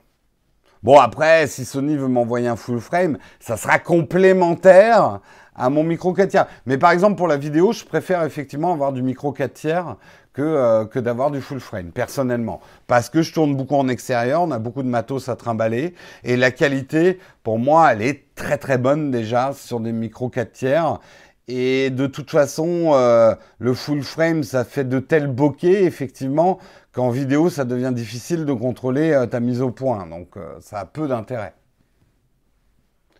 [0.84, 5.22] Bon, après, si Sony veut m'envoyer un full frame, ça sera complémentaire
[5.56, 6.47] à mon micro 4 tiers.
[6.66, 9.95] Mais par exemple, pour la vidéo, je préfère effectivement avoir du micro 4 tiers
[10.34, 12.60] que, euh, que d'avoir du full frame, personnellement.
[12.88, 15.95] Parce que je tourne beaucoup en extérieur, on a beaucoup de matos à trimballer.
[16.26, 20.52] Et la qualité, pour moi, elle est très très bonne déjà sur des micros 4
[20.52, 21.00] tiers.
[21.47, 26.60] Et de toute façon, euh, le full frame, ça fait de tels bokeh, effectivement,
[27.00, 30.06] qu'en vidéo, ça devient difficile de contrôler euh, ta mise au point.
[30.06, 31.54] Donc, euh, ça a peu d'intérêt.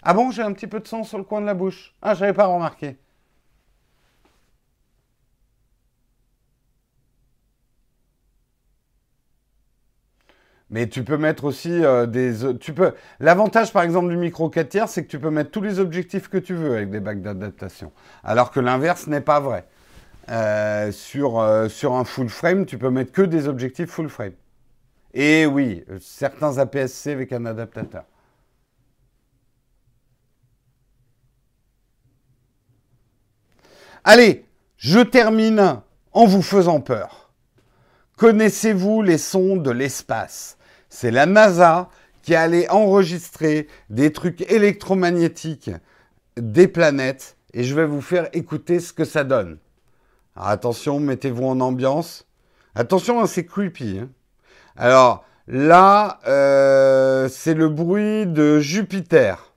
[0.04, 1.96] Ah bon, j'ai un petit peu de sang sur le coin de la bouche.
[2.02, 2.98] Ah, je n'avais pas remarqué.
[10.70, 12.58] Mais tu peux mettre aussi euh, des.
[12.60, 12.94] Tu peux.
[13.22, 16.28] L'avantage, par exemple, du micro 4 tiers, c'est que tu peux mettre tous les objectifs
[16.28, 17.94] que tu veux avec des bacs d'adaptation.
[18.26, 19.66] Alors que l'inverse n'est pas vrai.
[20.30, 24.34] Euh, sur, euh, sur un full frame, tu peux mettre que des objectifs full frame.
[25.14, 28.04] Et oui, certains APS-C avec un adaptateur.
[34.04, 34.46] Allez,
[34.78, 37.32] je termine en vous faisant peur.
[38.18, 40.58] Connaissez-vous les sons de l'espace?
[40.90, 41.90] C'est la NASA
[42.22, 45.72] qui allait enregistrer des trucs électromagnétiques
[46.38, 49.58] des planètes et je vais vous faire écouter ce que ça donne.
[50.42, 52.26] Attention, mettez-vous en ambiance.
[52.74, 54.00] Attention, hein, c'est creepy.
[54.00, 54.10] Hein.
[54.78, 59.54] Alors là, euh, c'est le bruit de Jupiter.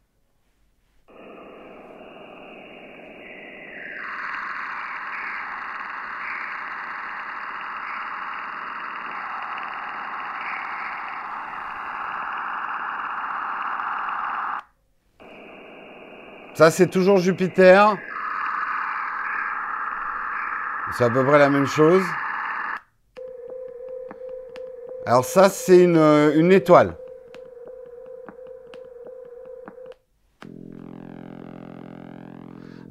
[16.54, 17.96] Ça, c'est toujours Jupiter.
[20.96, 22.02] C'est à peu près la même chose.
[25.06, 26.94] Alors ça, c'est une, euh, une étoile.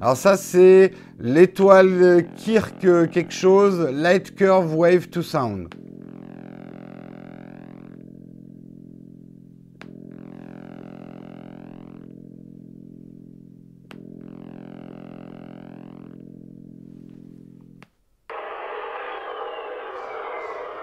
[0.00, 5.72] Alors ça, c'est l'étoile Kirk quelque chose, Light Curve Wave to Sound.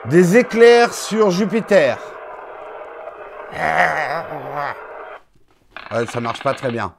[0.10, 1.99] Des éclairs sur Jupiter.
[5.91, 6.95] Ouais, ça marche pas très bien.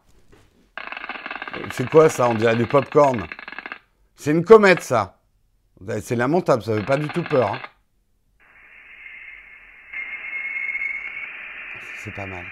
[1.72, 2.28] C'est quoi ça?
[2.28, 3.26] On dirait du popcorn.
[4.14, 5.18] C'est une comète ça.
[6.02, 7.54] C'est lamentable, ça fait pas du tout peur.
[7.54, 7.60] Hein.
[12.04, 12.44] C'est pas mal.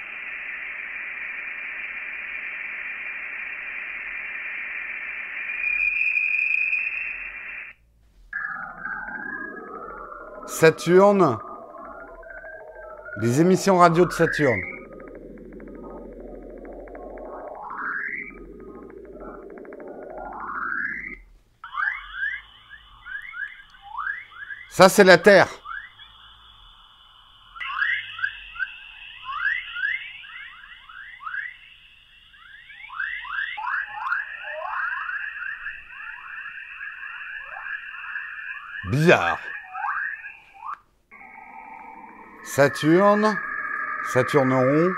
[10.60, 11.38] Saturne,
[13.20, 14.60] les émissions radio de Saturne.
[24.68, 25.46] Ça, c'est la Terre.
[42.58, 43.38] Saturne.
[44.12, 44.92] Saturne rond.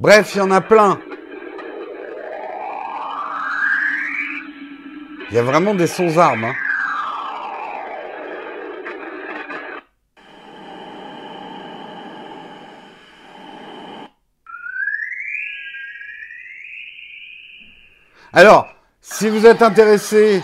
[0.00, 0.98] Bref, il y en a plein.
[5.30, 6.46] Il y a vraiment des sons armes.
[6.46, 6.54] Hein.
[18.32, 18.66] Alors,
[19.00, 20.42] si vous êtes intéressé...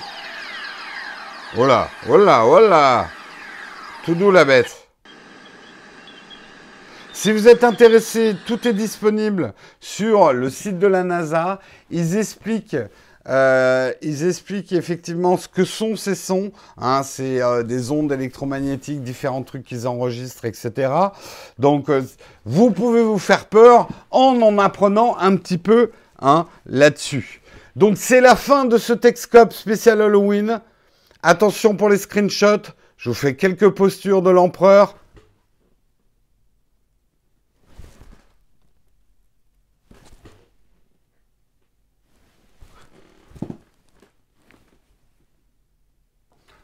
[1.57, 3.09] Voilà, voilà, voilà.
[4.05, 4.77] Tout doux la bête.
[7.15, 11.61] Si vous êtes intéressé, tout est disponible sur le site de la NASA.
[11.91, 12.77] Ils expliquent,
[13.27, 16.53] euh, ils expliquent effectivement ce que sont ces sons.
[16.77, 20.93] Hein, c'est euh, des ondes électromagnétiques, différents trucs qu'ils enregistrent, etc.
[21.59, 22.03] Donc, euh,
[22.45, 25.91] vous pouvez vous faire peur en en apprenant un petit peu
[26.21, 27.41] hein, là-dessus.
[27.77, 30.61] Donc c'est la fin de ce Texcope spécial Halloween.
[31.29, 32.70] Attention pour les screenshots.
[32.97, 34.95] Je vous fais quelques postures de l'empereur.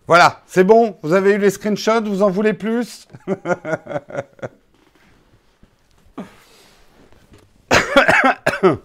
[0.07, 3.09] Voilà, c'est bon, vous avez eu les screenshots, vous en voulez plus?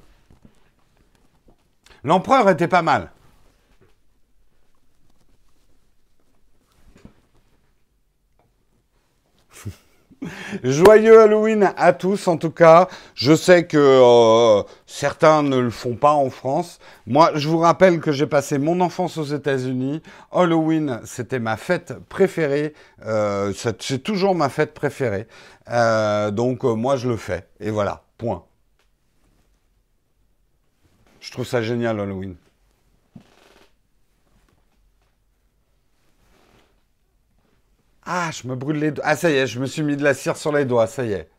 [2.04, 3.12] L'empereur était pas mal.
[10.64, 12.88] Joyeux Halloween à tous en tout cas.
[13.16, 16.80] Je sais que euh, certains ne le font pas en France.
[17.06, 20.02] Moi, je vous rappelle que j'ai passé mon enfance aux États-Unis.
[20.32, 22.74] Halloween, c'était ma fête préférée.
[23.06, 25.28] Euh, c'est toujours ma fête préférée.
[25.70, 27.48] Euh, donc moi, je le fais.
[27.60, 28.44] Et voilà, point.
[31.20, 32.36] Je trouve ça génial, Halloween.
[38.10, 39.04] Ah, je me brûle les doigts.
[39.06, 41.04] Ah, ça y est, je me suis mis de la cire sur les doigts, ça
[41.04, 41.30] y est.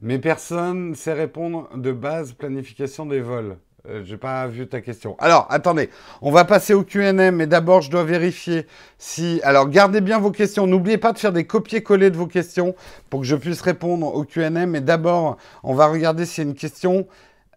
[0.00, 3.58] Mais personne sait répondre de base planification des vols.
[3.88, 5.16] Euh, j'ai pas vu ta question.
[5.18, 5.90] Alors, attendez,
[6.22, 8.66] on va passer au Q&A, mais d'abord, je dois vérifier
[8.96, 9.40] si...
[9.42, 10.68] Alors, gardez bien vos questions.
[10.68, 12.76] N'oubliez pas de faire des copier-coller de vos questions
[13.08, 14.50] pour que je puisse répondre au Q&A.
[14.50, 17.08] Mais d'abord, on va regarder s'il y a une question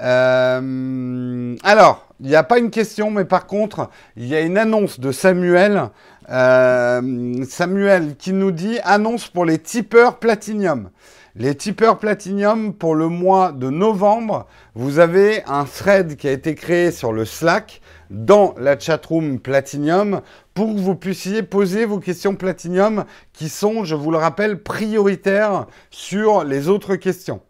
[0.01, 4.57] euh, alors, il n'y a pas une question, mais par contre, il y a une
[4.57, 5.89] annonce de Samuel.
[6.29, 10.89] Euh, Samuel qui nous dit annonce pour les tipeurs Platinum.
[11.35, 16.53] Les tipeurs Platinum pour le mois de novembre, vous avez un thread qui a été
[16.53, 17.81] créé sur le Slack
[18.11, 20.21] dans la chatroom Platinum
[20.53, 25.65] pour que vous puissiez poser vos questions Platinum qui sont, je vous le rappelle, prioritaires
[25.89, 27.41] sur les autres questions.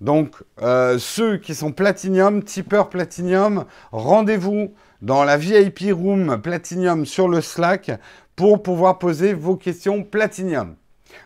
[0.00, 7.28] Donc, euh, ceux qui sont Platinum, tipeur Platinum, rendez-vous dans la VIP Room Platinum sur
[7.28, 7.90] le Slack
[8.34, 10.76] pour pouvoir poser vos questions Platinum.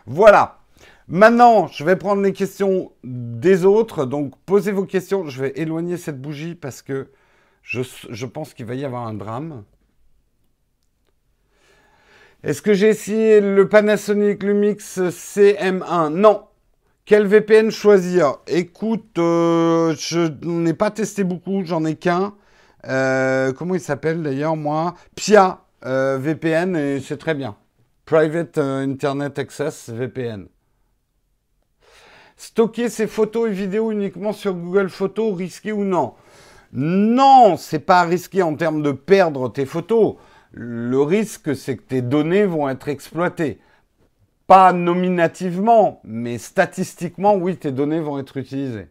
[0.05, 0.59] Voilà.
[1.07, 4.05] Maintenant, je vais prendre les questions des autres.
[4.05, 5.27] Donc, posez vos questions.
[5.29, 7.11] Je vais éloigner cette bougie parce que
[7.61, 9.63] je, je pense qu'il va y avoir un drame.
[12.43, 16.43] Est-ce que j'ai essayé le Panasonic Lumix CM1 Non,
[17.05, 18.37] quel VPN choisir?
[18.47, 22.33] Écoute, euh, je n'ai pas testé beaucoup, j'en ai qu'un.
[22.87, 24.95] Euh, comment il s'appelle d'ailleurs, moi?
[25.15, 27.55] Pia euh, VPN, et c'est très bien.
[28.05, 30.47] Private Internet Access VPN.
[32.37, 36.13] Stocker ses photos et vidéos uniquement sur Google Photos, risqué ou non?
[36.73, 40.15] Non, c'est pas risqué en termes de perdre tes photos.
[40.51, 43.59] Le risque, c'est que tes données vont être exploitées.
[44.47, 48.89] Pas nominativement, mais statistiquement, oui, tes données vont être utilisées.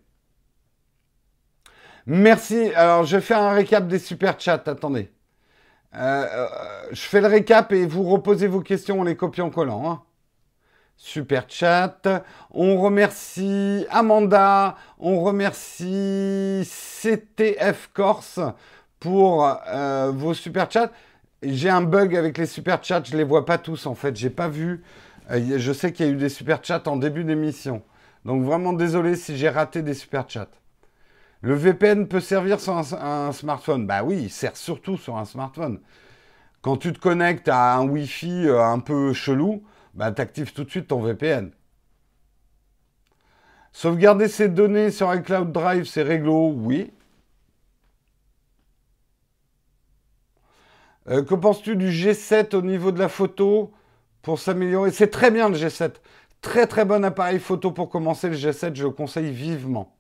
[2.07, 2.73] Merci.
[2.75, 4.63] Alors, je vais faire un récap des super chats.
[4.67, 5.11] Attendez.
[5.97, 6.49] Euh, euh,
[6.93, 9.91] je fais le récap et vous reposez vos questions en les copiant collant.
[9.91, 10.03] Hein.
[10.97, 12.25] Super chat.
[12.51, 14.77] On remercie Amanda.
[14.99, 18.41] On remercie CTF Corse
[19.01, 20.91] pour euh, vos super chats.
[21.43, 23.03] J'ai un bug avec les super chats.
[23.05, 24.17] Je les vois pas tous en fait.
[24.17, 24.83] J'ai pas vu.
[25.31, 27.83] Euh, je sais qu'il y a eu des super chats en début d'émission.
[28.25, 30.49] Donc vraiment désolé si j'ai raté des super chats.
[31.43, 33.87] Le VPN peut servir sur un, smartphone.
[33.87, 35.81] Bah oui, il sert surtout sur un smartphone.
[36.63, 39.63] Quand tu te connectes à un Wi-Fi euh, un peu chelou,
[39.95, 41.51] bah actives tout de suite ton VPN.
[43.73, 46.93] Sauvegarder ses données sur un cloud drive, c'est réglo, oui.
[51.09, 53.73] Euh, que penses-tu du G7 au niveau de la photo?
[54.25, 54.91] Pour s'améliorer.
[54.91, 55.93] C'est très bien le G7.
[56.41, 59.97] Très très bon appareil photo pour commencer le G7, je le conseille vivement.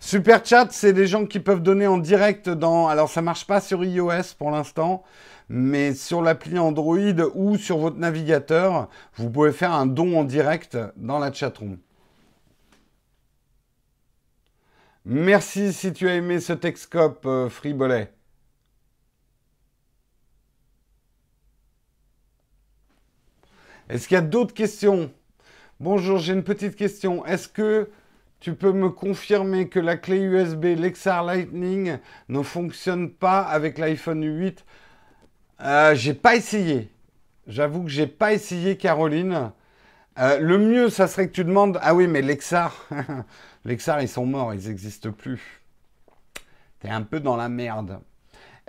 [0.00, 2.86] Super chat, c'est des gens qui peuvent donner en direct dans.
[2.86, 5.02] Alors ça marche pas sur iOS pour l'instant,
[5.48, 6.98] mais sur l'appli Android
[7.34, 11.78] ou sur votre navigateur, vous pouvez faire un don en direct dans la chatroom.
[15.04, 18.12] Merci si tu as aimé ce Texcope, euh, Fribolet.
[23.88, 25.10] Est-ce qu'il y a d'autres questions?
[25.80, 27.24] Bonjour, j'ai une petite question.
[27.24, 27.88] Est-ce que
[28.38, 31.96] tu peux me confirmer que la clé USB Lexar Lightning
[32.28, 34.62] ne fonctionne pas avec l'iPhone 8
[35.62, 36.92] euh, J'ai pas essayé.
[37.46, 39.52] J'avoue que j'ai pas essayé, Caroline.
[40.18, 41.78] Euh, le mieux, ça serait que tu demandes.
[41.80, 42.76] Ah oui, mais Lexar,
[43.64, 45.62] Lexar, ils sont morts, ils n'existent plus.
[46.80, 48.00] T'es un peu dans la merde.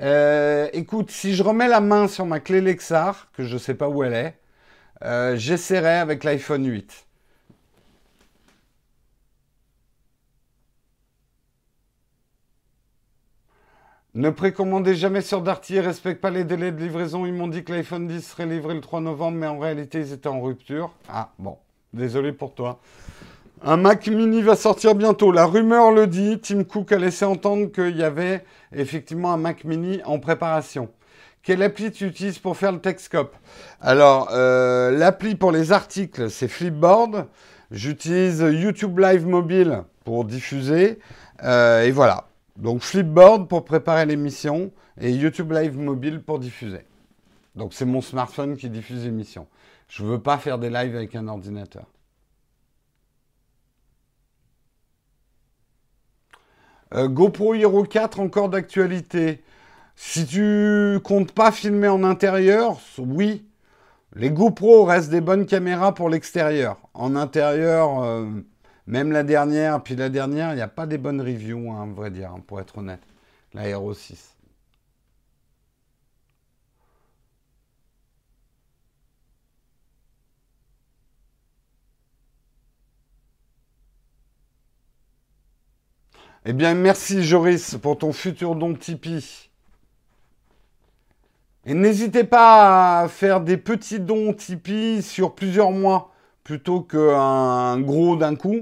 [0.01, 3.89] Euh, écoute, si je remets la main sur ma clé Lexar, que je sais pas
[3.89, 4.38] où elle est,
[5.03, 7.05] euh, j'essaierai avec l'iPhone 8.
[14.15, 17.25] Ne précommandez jamais sur Darty, respecte pas les délais de livraison.
[17.25, 20.13] Ils m'ont dit que l'iPhone 10 serait livré le 3 novembre, mais en réalité, ils
[20.13, 20.91] étaient en rupture.
[21.07, 21.57] Ah, bon,
[21.93, 22.79] désolé pour toi.
[23.61, 25.31] Un Mac mini va sortir bientôt.
[25.31, 26.39] La rumeur le dit.
[26.39, 28.43] Tim Cook a laissé entendre qu'il y avait
[28.73, 30.89] effectivement un Mac mini en préparation.
[31.49, 33.35] Quelle appli tu utilises pour faire le Texcope
[33.81, 37.25] Alors, euh, l'appli pour les articles, c'est Flipboard.
[37.71, 40.99] J'utilise YouTube Live Mobile pour diffuser.
[41.43, 42.27] Euh, et voilà.
[42.55, 44.71] Donc, Flipboard pour préparer l'émission
[45.01, 46.85] et YouTube Live Mobile pour diffuser.
[47.55, 49.47] Donc, c'est mon smartphone qui diffuse l'émission.
[49.87, 51.87] Je ne veux pas faire des lives avec un ordinateur.
[56.93, 59.41] Euh, GoPro Hero 4 encore d'actualité.
[60.01, 63.45] Si tu comptes pas filmer en intérieur, oui.
[64.15, 66.77] Les GoPro restent des bonnes caméras pour l'extérieur.
[66.93, 68.25] En intérieur, euh,
[68.87, 72.11] même la dernière, puis la dernière, il n'y a pas des bonnes reviews, hein, vrai
[72.11, 73.01] dire, hein, pour être honnête.
[73.53, 74.37] La Hero 6.
[86.45, 89.48] Eh bien, merci Joris pour ton futur don Tipeee.
[91.65, 96.11] Et n'hésitez pas à faire des petits dons Tipeee sur plusieurs mois
[96.43, 98.61] plutôt qu'un gros d'un coup.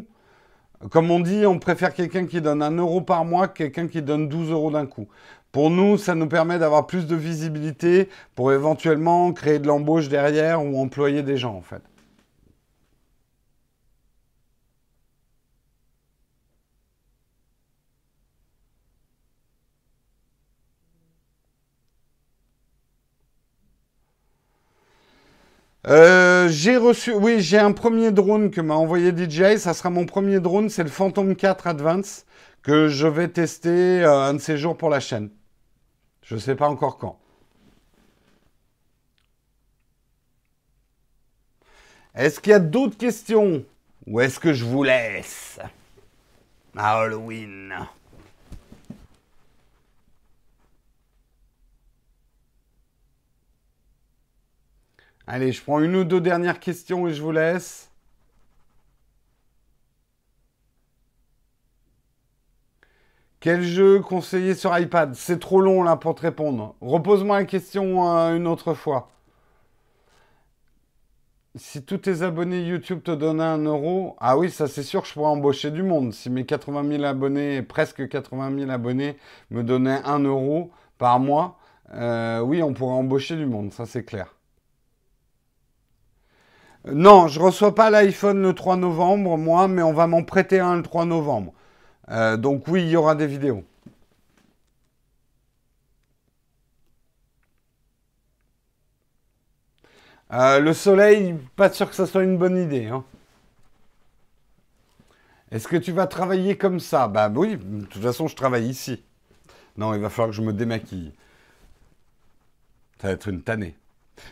[0.90, 4.02] Comme on dit, on préfère quelqu'un qui donne un euro par mois que quelqu'un qui
[4.02, 5.08] donne 12 euros d'un coup.
[5.52, 10.64] Pour nous, ça nous permet d'avoir plus de visibilité pour éventuellement créer de l'embauche derrière
[10.64, 11.82] ou employer des gens en fait.
[25.88, 29.58] Euh, j'ai reçu, oui, j'ai un premier drone que m'a envoyé DJI.
[29.58, 32.26] Ça sera mon premier drone, c'est le Phantom 4 Advance
[32.62, 35.30] que je vais tester euh, un de ces jours pour la chaîne.
[36.24, 37.18] Je ne sais pas encore quand.
[42.16, 43.64] Est-ce qu'il y a d'autres questions?
[44.08, 45.60] Ou est-ce que je vous laisse?
[46.76, 47.74] Halloween.
[55.28, 57.92] Allez, je prends une ou deux dernières questions et je vous laisse.
[63.40, 65.14] Quel jeu conseiller sur iPad?
[65.16, 66.76] C'est trop long là pour te répondre.
[66.82, 69.10] Repose-moi la question euh, une autre fois.
[71.56, 75.14] Si tous tes abonnés YouTube te donnaient un euro, ah oui, ça c'est sûr je
[75.14, 76.14] pourrais embaucher du monde.
[76.14, 79.18] Si mes 80 000 abonnés, presque 80 000 abonnés,
[79.50, 81.58] me donnaient un euro par mois,
[81.94, 84.37] euh, oui, on pourrait embaucher du monde, ça c'est clair.
[86.92, 90.76] Non, je reçois pas l'iPhone le 3 novembre, moi, mais on va m'en prêter un
[90.78, 91.54] le 3 novembre.
[92.10, 93.64] Euh, donc oui, il y aura des vidéos.
[100.34, 102.86] Euh, le soleil, pas sûr que ça soit une bonne idée.
[102.88, 103.04] Hein.
[105.52, 107.08] Est-ce que tu vas travailler comme ça?
[107.10, 109.04] Bah oui, de toute façon, je travaille ici.
[109.78, 111.14] Non, il va falloir que je me démaquille.
[113.02, 113.76] Ça va être une tannée.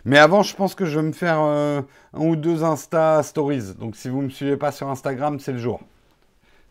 [0.03, 1.81] Mais avant, je pense que je vais me faire euh,
[2.13, 3.75] un ou deux Insta Stories.
[3.75, 5.81] Donc si vous ne me suivez pas sur Instagram, c'est le jour.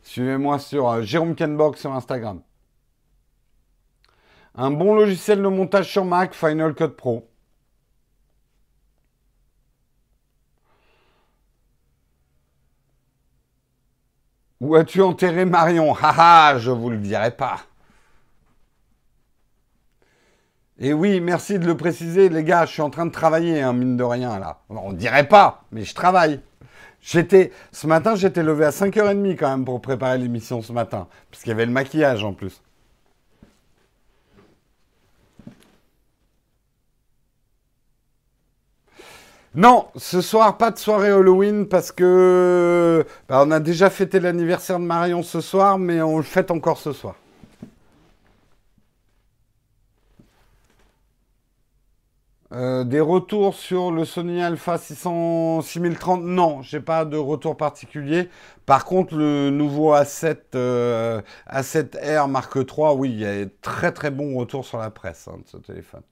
[0.03, 2.41] Suivez-moi sur euh, Jérôme Kenborg sur Instagram.
[4.57, 7.29] Un bon logiciel de montage sur Mac, Final Cut Pro.
[14.61, 15.95] Où as-tu enterré Marion?
[15.95, 17.61] Haha, je vous le dirai pas.
[20.81, 23.73] Et oui, merci de le préciser, les gars, je suis en train de travailler, hein,
[23.73, 24.61] mine de rien, là.
[24.69, 26.41] On dirait pas, mais je travaille.
[27.01, 31.43] J'étais, ce matin, j'étais levé à 5h30 quand même pour préparer l'émission ce matin, parce
[31.43, 32.61] qu'il y avait le maquillage en plus.
[39.55, 44.81] Non, ce soir, pas de soirée Halloween parce que bah, on a déjà fêté l'anniversaire
[44.81, 47.15] de Marion ce soir, mais on le fête encore ce soir.
[52.55, 58.29] Euh, des retours sur le Sony Alpha 600 6030 Non, j'ai pas de retour particulier.
[58.65, 61.21] Par contre, le nouveau A7, euh,
[61.51, 65.39] A7R Mark III, oui, il y a très très bons retours sur la presse hein,
[65.45, 66.03] de ce téléphone.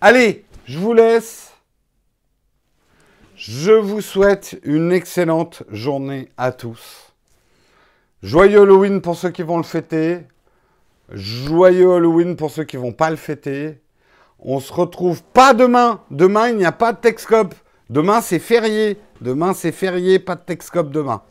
[0.00, 1.52] Allez, je vous laisse.
[3.34, 7.12] Je vous souhaite une excellente journée à tous.
[8.22, 10.26] Joyeux Halloween pour ceux qui vont le fêter.
[11.10, 13.80] Joyeux Halloween pour ceux qui vont pas le fêter.
[14.38, 16.00] On se retrouve pas demain.
[16.10, 17.54] Demain, il n'y a pas de Texcope.
[17.90, 18.98] Demain, c'est férié.
[19.20, 21.22] Demain, c'est férié, pas de Texcope demain.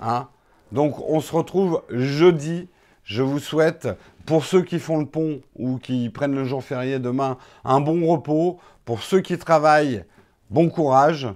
[0.00, 0.28] Hein?
[0.72, 2.68] Donc, on se retrouve jeudi.
[3.04, 3.88] Je vous souhaite,
[4.26, 8.06] pour ceux qui font le pont ou qui prennent le jour férié demain, un bon
[8.06, 8.58] repos.
[8.84, 10.04] Pour ceux qui travaillent,
[10.50, 11.28] bon courage.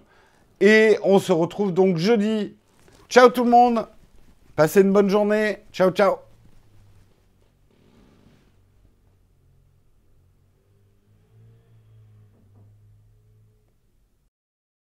[0.61, 2.57] Et on se retrouve donc jeudi.
[3.09, 3.87] Ciao tout le monde.
[4.55, 5.59] Passez une bonne journée.
[5.73, 6.32] Ciao, ciao.